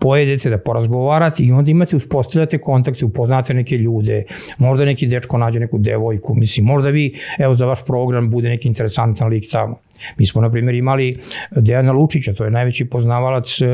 [0.00, 4.24] pojedete, da porazgovarate i onda imate, uspostavljate kontakte, upoznate neke ljude,
[4.58, 8.68] možda neki dečko nađe neku devojku, mislim, možda vi, evo za vaš program bude neki
[8.68, 9.76] interesantan lik tamo.
[10.18, 11.18] Mi smo, na primjer, imali
[11.50, 13.66] Dejana Lučića, to je najveći poznavalac e,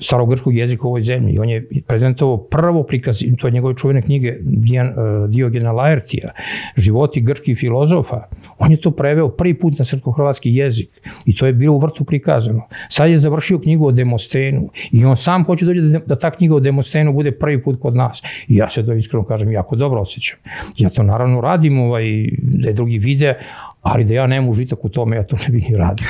[0.00, 1.38] starogrčkog jezika u ovoj zemlji.
[1.38, 4.92] On je prezentovao prvo prikaz, to je njegove čuvene knjige Dijan, e,
[5.28, 6.30] Diogena Laertija,
[6.76, 8.22] životi grčkih filozofa.
[8.58, 10.90] On je to preveo prvi put na srpsko-hrvatski jezik
[11.26, 12.68] i to je bilo u vrtu prikazano.
[12.88, 16.54] Sad je završio knjigu o Demostenu i on sam hoće dođe da, da ta knjiga
[16.54, 18.22] o Demostenu bude prvi put kod nas.
[18.48, 20.38] I ja se to iskreno kažem, jako dobro osjećam.
[20.78, 22.04] Ja to naravno radim, ovaj,
[22.38, 23.34] da je drugi vide,
[23.82, 26.06] ali da ja nemam užitak u tome, ja to ne bih ni radio.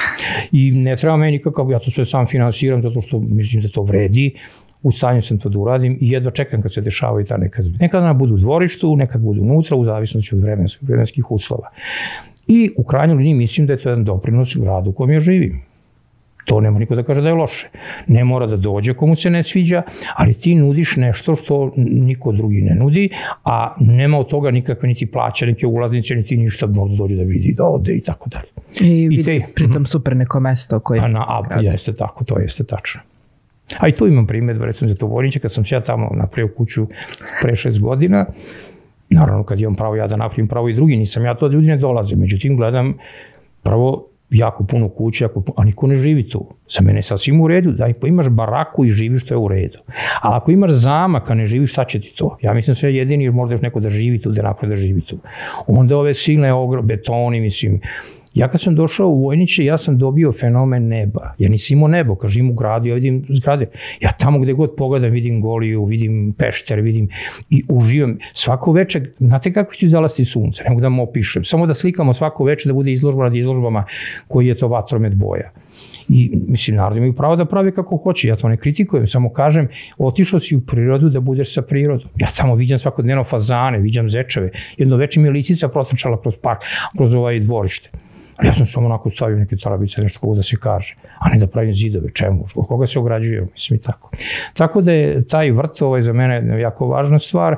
[0.52, 3.82] I ne treba meni nikakav, ja to sve sam finansiram zato što mislim da to
[3.82, 4.34] vredi,
[4.82, 7.78] u stanju sam to da uradim i jedva čekam kad se dešavaju ta neka zbira.
[7.80, 11.68] Nekad ona budu u dvorištu, nekad budu unutra, u zavisnosti od vremenskih, vremenskih uslova.
[12.46, 15.62] I u krajnjoj liniji mislim da je to jedan doprinos gradu u kojem ja živim.
[16.44, 17.68] To nema niko da kaže da je loše.
[18.06, 19.82] Ne mora da dođe komu se ne sviđa,
[20.14, 23.08] ali ti nudiš nešto što niko drugi ne nudi,
[23.44, 27.54] a nema od toga nikakve niti plaća, neke ulaznice, niti ništa možda dođe da vidi,
[27.56, 28.48] da ode i tako dalje.
[28.80, 29.84] I, I vidi te, pritom mhm.
[29.84, 31.00] super neko mesto koje...
[31.00, 33.00] A na, a, jeste tako, to jeste tačno.
[33.78, 36.86] A i tu imam primjedba, recimo za Tovorniće, kad sam se ja tamo napravio kuću
[37.42, 38.26] pre šest godina,
[39.10, 41.76] naravno kad imam pravo ja da napravim pravo i drugi, nisam ja to ljudi ne
[41.76, 42.94] dolaze, međutim gledam
[43.62, 46.46] prvo jako puno kuće, jako a niko ne živi tu.
[46.70, 49.78] Za mene je sasvim u redu, da imaš baraku i živiš, to je u redu.
[50.22, 52.36] A ako imaš zamak, a ne živiš, šta će ti to?
[52.42, 55.18] Ja mislim sve jedini, možda još neko da živi tu, da napravi da živi tu.
[55.66, 57.80] Onda ove silne ogro, betoni, mislim,
[58.34, 61.34] Ja kad sam došao u Vojniće, ja sam dobio fenomen neba.
[61.38, 63.66] Ja nisam imao nebo, kad živim u gradu, ja vidim zgrade.
[64.00, 67.08] Ja tamo gde god pogledam, vidim Goliju, vidim Pešter, vidim
[67.50, 68.18] i uživam.
[68.32, 71.44] Svako veče, znate kako ću zalasti sunce, ne mogu da mu opišem.
[71.44, 73.84] Samo da slikamo svako veče da bude izložba nad izložbama
[74.28, 75.50] koji je to vatromet boja.
[76.08, 79.68] I, mislim, narod imaju pravo da prave kako hoće, ja to ne kritikujem, samo kažem,
[79.98, 82.08] otišao si u prirodu da budeš sa prirodom.
[82.16, 86.60] Ja tamo viđam svakodnevno fazane, viđam zečeve, jedno veče mi je licica protrčala kroz park,
[86.96, 87.90] kroz ovaj dvorište
[88.40, 91.38] Ali ja sam samo onako stavio neke tarabice, nešto kako da se kaže, a ne
[91.38, 94.10] da pravim zidove, čemu, od koga se ograđuje, mislim i tako.
[94.54, 97.56] Tako da je taj vrt ovaj za mene jako važna stvar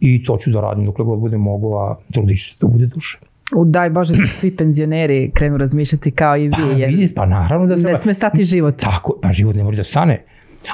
[0.00, 2.86] i to ću da radim dokle god bude mogu, a trudit ću se da bude
[2.86, 3.18] duše.
[3.56, 6.52] U daj Bože da svi penzioneri krenu razmišljati kao i vi.
[6.52, 7.90] Pa, vidi, pa naravno da treba.
[7.90, 8.76] ne sme stati život.
[8.76, 10.22] Tako, pa život ne može da stane.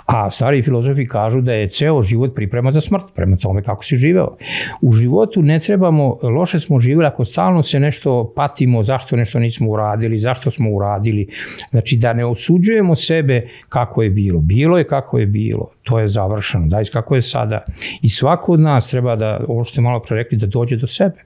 [0.06, 3.96] A stari filozofi kažu da je ceo život priprema za smrt, prema tome kako si
[3.96, 4.36] živeo.
[4.80, 9.70] U životu ne trebamo, loše smo živjeli ako stalno se nešto patimo, zašto nešto nismo
[9.70, 11.28] uradili, zašto smo uradili.
[11.70, 14.40] Znači da ne osuđujemo sebe kako je bilo.
[14.40, 17.64] Bilo je kako je bilo, to je završeno, daj kako je sada.
[18.02, 20.86] I svako od nas treba da, ovo što ste malo pre rekli, da dođe do
[20.86, 21.24] sebe.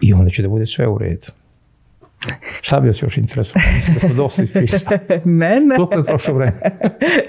[0.00, 1.39] I onda će da bude sve u redu.
[2.60, 3.70] Šta bi vas još interesovalo?
[3.76, 4.98] Mislim da smo dosta ispričali.
[5.24, 5.76] ne, ne.
[5.76, 6.60] Koliko je prošlo vreme?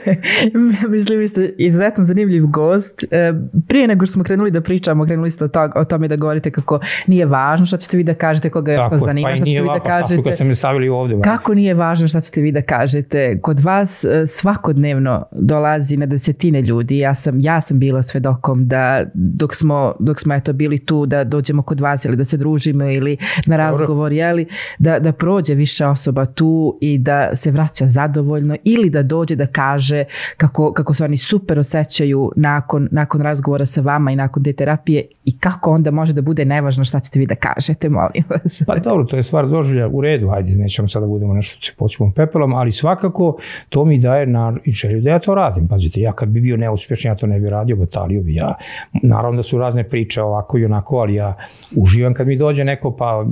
[0.90, 3.04] Mislim, vi ste izuzetno zanimljiv gost.
[3.12, 3.34] E,
[3.68, 6.80] Prije nego što smo krenuli da pričamo, krenuli ste o, o tome da govorite kako
[7.08, 9.68] nije važno šta ćete vi da kažete, koga Tako je, zanima, pa šta ćete vi
[9.68, 10.16] da vapa, kažete...
[10.16, 10.36] kad kažete.
[10.36, 11.16] ste me stavili ovde.
[11.16, 11.22] ba.
[11.22, 13.40] Kako nije važno šta ćete vi da kažete?
[13.42, 16.98] Kod vas e, svakodnevno dolazi na desetine ljudi.
[16.98, 21.24] Ja sam, ja sam bila svedokom da dok smo, dok smo eto bili tu da
[21.24, 24.48] dođemo kod vas ili da se družimo ili na razgovor, jeli,
[24.82, 29.46] da, da prođe više osoba tu i da se vraća zadovoljno ili da dođe da
[29.46, 30.04] kaže
[30.38, 35.06] kako, kako se oni super osjećaju nakon, nakon razgovora sa vama i nakon te terapije
[35.26, 38.64] i kako onda može da bude nevažno šta ćete vi da kažete, molim vas.
[38.68, 41.72] Pa dobro, to je stvar doživlja u redu, hajde, nećemo sada da budemo nešto se
[41.78, 43.38] počupom pepelom, ali svakako
[43.70, 45.68] to mi daje na, želju da ja to radim.
[45.68, 48.56] Pazite, ja kad bi bio neuspešan, ja to ne bi radio, batalio bi ja.
[49.04, 51.36] Naravno da su razne priče ovako i onako, ali ja
[51.78, 53.26] uživam kad mi dođe neko pa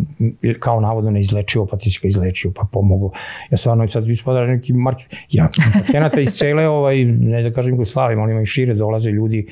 [0.59, 3.11] kao navodno neizlečivo, pa ti si ga izlečio, pa pomogu.
[3.51, 4.97] Ja stvarno sad ispada neki mark...
[5.31, 9.47] Ja, pacijenata iz cele, ovaj, ne da kažem Jugoslavije, ali ima i šire dolaze ljudi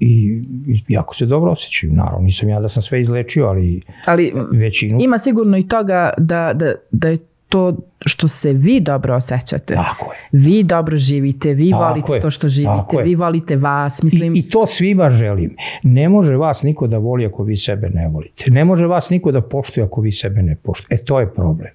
[0.00, 1.92] i, i jako se dobro osjećaju.
[1.92, 4.98] Naravno, nisam ja da sam sve izlečio, ali Ali većinu.
[5.00, 7.18] ima sigurno i toga da, da, da je
[7.54, 7.76] to
[8.06, 9.74] što se vi dobro osjećate.
[9.74, 10.18] Tako je.
[10.32, 14.02] Vi dobro živite, vi Tako volite je, to što živite, vi volite vas.
[14.02, 15.56] Mislim, I, I to svima želim.
[15.82, 18.50] Ne može vas niko da voli ako vi sebe ne volite.
[18.50, 20.98] Ne može vas niko da poštuje ako vi sebe ne poštuje.
[20.98, 21.70] E to je problem.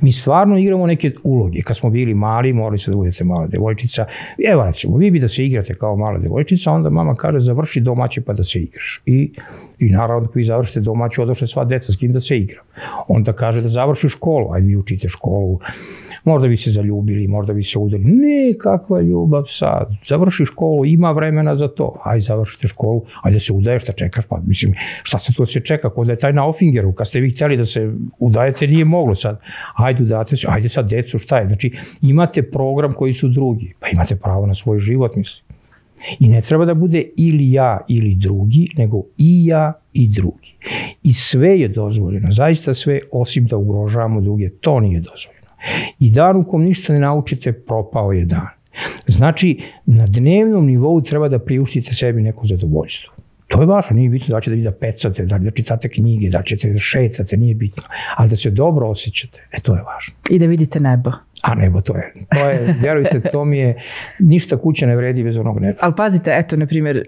[0.00, 1.62] Mi stvarno igramo neke uloge.
[1.62, 4.06] Kad smo bili mali, morali se da budete mala devojčica.
[4.52, 8.20] Evo recimo, vi bi da se igrate kao mala devojčica, onda mama kaže završi domaće
[8.20, 9.02] pa da se igraš.
[9.06, 9.32] I,
[9.78, 12.60] i naravno kad vi završite domaće, odošle sva deca s kim da se igra.
[13.08, 15.58] Onda kaže da završi školu, ajde vi učite školu,
[16.24, 18.04] možda bi se zaljubili, možda bi se udali.
[18.04, 22.00] Ne, kakva ljubav sad, završi školu, ima vremena za to.
[22.04, 25.60] Ajde, završite školu, ajde da se udaješ, šta čekaš, pa mislim, šta se to se
[25.60, 28.84] čeka, kod da je taj na Ofingeru, kad ste vi htjeli da se udajete, nije
[28.84, 29.40] moglo sad.
[29.74, 31.46] Ajde, udate se, ajde sad decu, šta je?
[31.46, 35.50] Znači, imate program koji su drugi, pa imate pravo na svoj život, mislim.
[36.20, 40.54] I ne treba da bude ili ja ili drugi, nego i ja i drugi.
[41.02, 45.39] I sve je dozvoljeno, zaista sve, osim da ugrožavamo druge, to nije dozvoljeno.
[45.98, 48.48] I dan u kom ništa ne naučite, propao je dan.
[49.06, 53.12] Znači, na dnevnom nivou treba da priuštite sebi neko zadovoljstvo.
[53.48, 56.70] To je važno, nije bitno da ćete da pecate, da da čitate knjige, da ćete
[56.70, 57.82] da šetate, nije bitno.
[58.16, 60.14] Ali da se dobro osjećate, e to je važno.
[60.30, 61.10] I da vidite nebo.
[61.42, 63.82] A nebo to je, to je, vjerujte, to mi je,
[64.18, 65.78] ništa kuća ne vredi bez onog neba.
[65.80, 67.04] Ali pazite, eto, na primjer,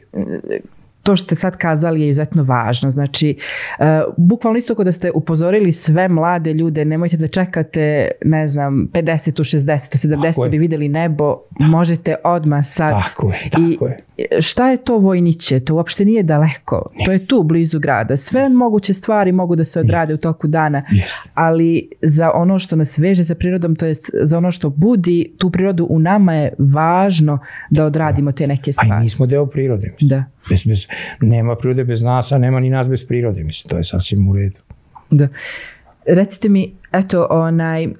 [1.02, 2.90] to što ste sad kazali je izuzetno važno.
[2.90, 3.36] Znači,
[3.78, 3.84] uh,
[4.16, 9.32] bukvalno isto kao da ste upozorili sve mlade ljude, nemojte da čekate, ne znam, 50,
[9.32, 10.50] 60, 70 Tako da je.
[10.50, 12.90] bi videli nebo, možete odmah sad.
[13.02, 13.98] Tako je, tako je.
[14.16, 15.60] I šta je to vojniće?
[15.60, 16.90] To uopšte nije daleko.
[17.04, 18.16] To je tu, blizu grada.
[18.16, 21.28] Sve moguće stvari mogu da se odrade u toku dana, Jeste.
[21.34, 25.50] ali za ono što nas veže sa prirodom, to jest za ono što budi tu
[25.50, 27.38] prirodu u nama je važno
[27.70, 29.02] da odradimo te neke A i stvari.
[29.02, 29.90] mi smo deo prirode.
[29.92, 30.08] Mislim.
[30.08, 30.24] Da.
[30.48, 30.86] Bez, bez,
[31.20, 33.44] nema prirode bez nas, a nema ni nas bez prirode.
[33.44, 34.60] Mislim, to je sasvim u redu.
[35.10, 35.28] Da.
[36.06, 37.90] Recite mi, eto, onaj, e,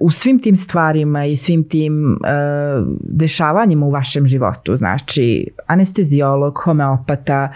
[0.00, 2.16] u svim tim stvarima i svim tim e,
[3.00, 7.52] dešavanjima u vašem životu, znači anestezijolog, homeopata,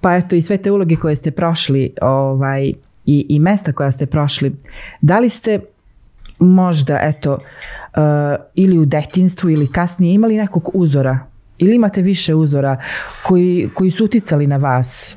[0.00, 2.72] pa eto i sve te uloge koje ste prošli ovaj,
[3.06, 4.52] i, i mesta koja ste prošli,
[5.00, 5.60] da li ste
[6.38, 8.00] možda, eto, e,
[8.54, 11.18] ili u detinstvu ili kasnije imali nekog uzora
[11.58, 12.76] ili imate više uzora
[13.26, 15.16] koji, koji su uticali na vas?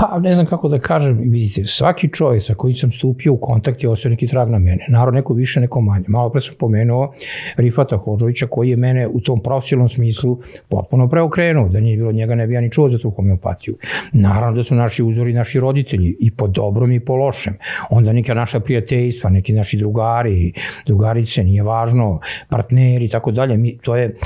[0.00, 3.82] Pa ne znam kako da kažem, vidite, svaki čovjek sa kojim sam stupio u kontakt
[3.82, 4.86] je ostavio neki trag na mene.
[4.88, 6.04] Naravno, neko više, neko manje.
[6.08, 7.14] Malo pre sam pomenuo
[7.56, 10.38] Rifata Hođovića koji je mene u tom profesionalnom smislu
[10.68, 11.68] potpuno preokrenuo.
[11.68, 13.76] Da nije bilo njega, ne bi ja ni čuo za tu homeopatiju.
[14.12, 17.56] Naravno da su naši uzori naši roditelji i po dobrom i po lošem.
[17.90, 20.52] Onda neka naša prijateljstva, neki naši drugari,
[20.86, 23.56] drugarice, nije važno, partneri i tako dalje.
[23.56, 24.16] Mi, to je,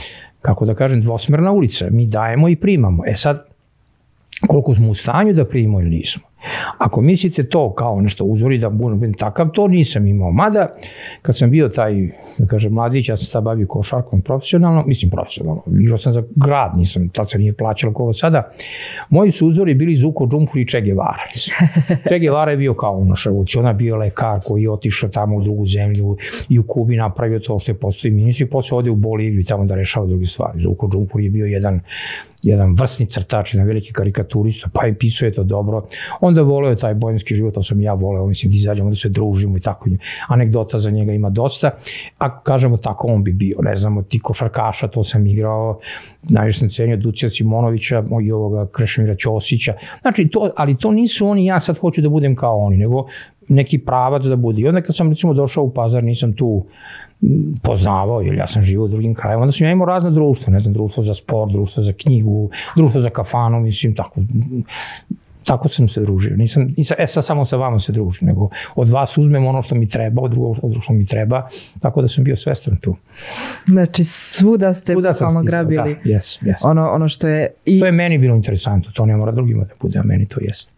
[0.42, 1.86] kako da kažem, dvosmerna ulica.
[1.90, 3.02] Mi dajemo i primamo.
[3.06, 3.46] E sad,
[4.46, 6.22] koliko smo u stanju da primimo ili nismo.
[6.78, 10.30] Ako mislite to kao nešto uzori da budem takav, to nisam imao.
[10.30, 10.74] Mada,
[11.22, 15.62] kad sam bio taj, da kažem, mladić, ja sam tada bavio košarkom profesionalno, mislim profesionalno,
[15.80, 18.52] igrao sam za grad, nisam, tad se nije plaćalo kao sada.
[19.10, 21.26] Moji su uzori bili Zuko Džumhur i Che Guevara.
[22.08, 25.66] che Guevara je bio kao ono revolucionar, bio lekar koji je otišao tamo u drugu
[25.66, 26.16] zemlju
[26.48, 29.64] i u Kubi napravio to što je postoji ministri, posle ode u Boliviju i tamo
[29.64, 30.60] da rešava druge stvari.
[30.60, 31.80] Zuko Džumhur je bio jedan
[32.42, 35.86] jedan vrsni crtač, jedan veliki karikaturista, pa je pisao je to dobro.
[36.32, 39.56] Onda voleo taj bojanski život, to sam ja voleo, mislim da izađemo da se družimo
[39.56, 39.90] i tako.
[40.28, 41.70] Anegdota za njega ima dosta,
[42.18, 45.78] a kažemo tako on bi bio, ne znamo, ti košarkaša, to sam igrao,
[46.22, 49.74] najviše sam cenio Ducija Simonovića i ovoga Krešimira Ćosića.
[50.00, 53.06] Znači, to, ali to nisu oni, ja sad hoću da budem kao oni, nego
[53.48, 54.62] neki pravac da bude.
[54.62, 56.64] I onda kad sam recimo došao u pazar, nisam tu
[57.62, 60.60] poznavao, jer ja sam živao u drugim krajima, onda sam ja imao razne društva, ne
[60.60, 64.20] znam, društvo za sport, društvo za knjigu, društvo za kafanu, mislim, tako,
[65.44, 66.36] tako sam se družio.
[66.36, 69.74] Nisam, nisam e sad samo sa vama se družim, nego od vas uzmem ono što
[69.74, 71.48] mi treba, od drugog od što mi treba,
[71.80, 72.96] tako da sam bio svestan tu.
[73.66, 76.70] Znači, svuda ste svuda bukvalno grabili da, yes, yes.
[76.70, 77.48] Ono, ono što je...
[77.64, 77.80] I...
[77.80, 80.72] To je meni bilo interesantno, to ne mora drugima da bude, a meni to jeste.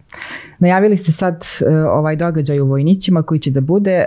[0.59, 4.05] Najavili ste sad uh, ovaj događaj u Vojnićima koji će da bude.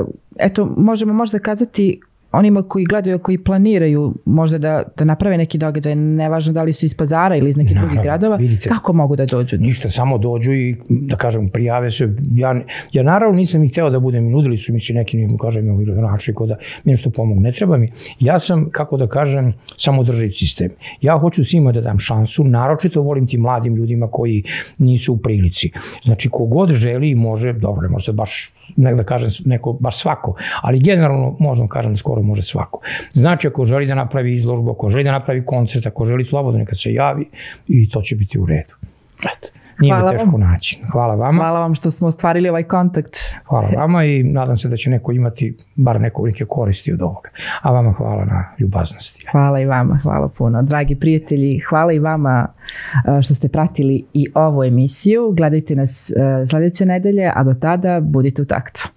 [0.00, 0.06] Uh,
[0.38, 2.00] eto, možemo možda kazati
[2.32, 6.86] onima koji gledaju, koji planiraju možda da, da naprave neki događaj, nevažno da li su
[6.86, 9.56] iz pazara ili iz nekih drugih gradova, vidite, kako mogu da dođu?
[9.58, 12.08] Ništa, samo dođu i da kažem, prijave se.
[12.32, 12.60] Ja,
[12.92, 15.84] ja naravno nisam ih hteo da budem, nudili su mi se neki, mi kažem, mi
[15.84, 17.40] gradonačnik, da mi nešto pomogu.
[17.40, 17.92] Ne treba mi.
[18.20, 20.70] Ja sam, kako da kažem, samo sistem.
[21.00, 24.42] Ja hoću svima da dam šansu, naročito volim tim mladim ljudima koji
[24.78, 25.70] nisu u prilici.
[26.04, 30.34] Znači, kogod želi i može, dobro, ne može baš, ne da kažem, neko, baš svako,
[30.62, 32.80] ali generalno možemo kažem skoro to može svako.
[33.12, 36.74] Znači, ako želi da napravi izložbu, ako želi da napravi koncert, ako želi slobodno, neka
[36.74, 37.28] se javi
[37.68, 38.74] i to će biti u redu.
[39.18, 39.48] Eto.
[39.80, 40.40] Nije Hvala teško vam.
[40.40, 40.80] naći.
[40.92, 41.38] Hvala vama.
[41.38, 43.16] Hvala vam što smo ostvarili ovaj kontakt.
[43.48, 47.30] Hvala vama i nadam se da će neko imati bar neko neke koristi od ovoga.
[47.62, 49.26] A vama hvala na ljubaznosti.
[49.32, 50.62] Hvala i vama, hvala puno.
[50.62, 52.46] Dragi prijatelji, hvala i vama
[53.22, 55.32] što ste pratili i ovu emisiju.
[55.36, 56.12] Gledajte nas
[56.50, 58.88] sledeće nedelje, a do tada budite u taktu.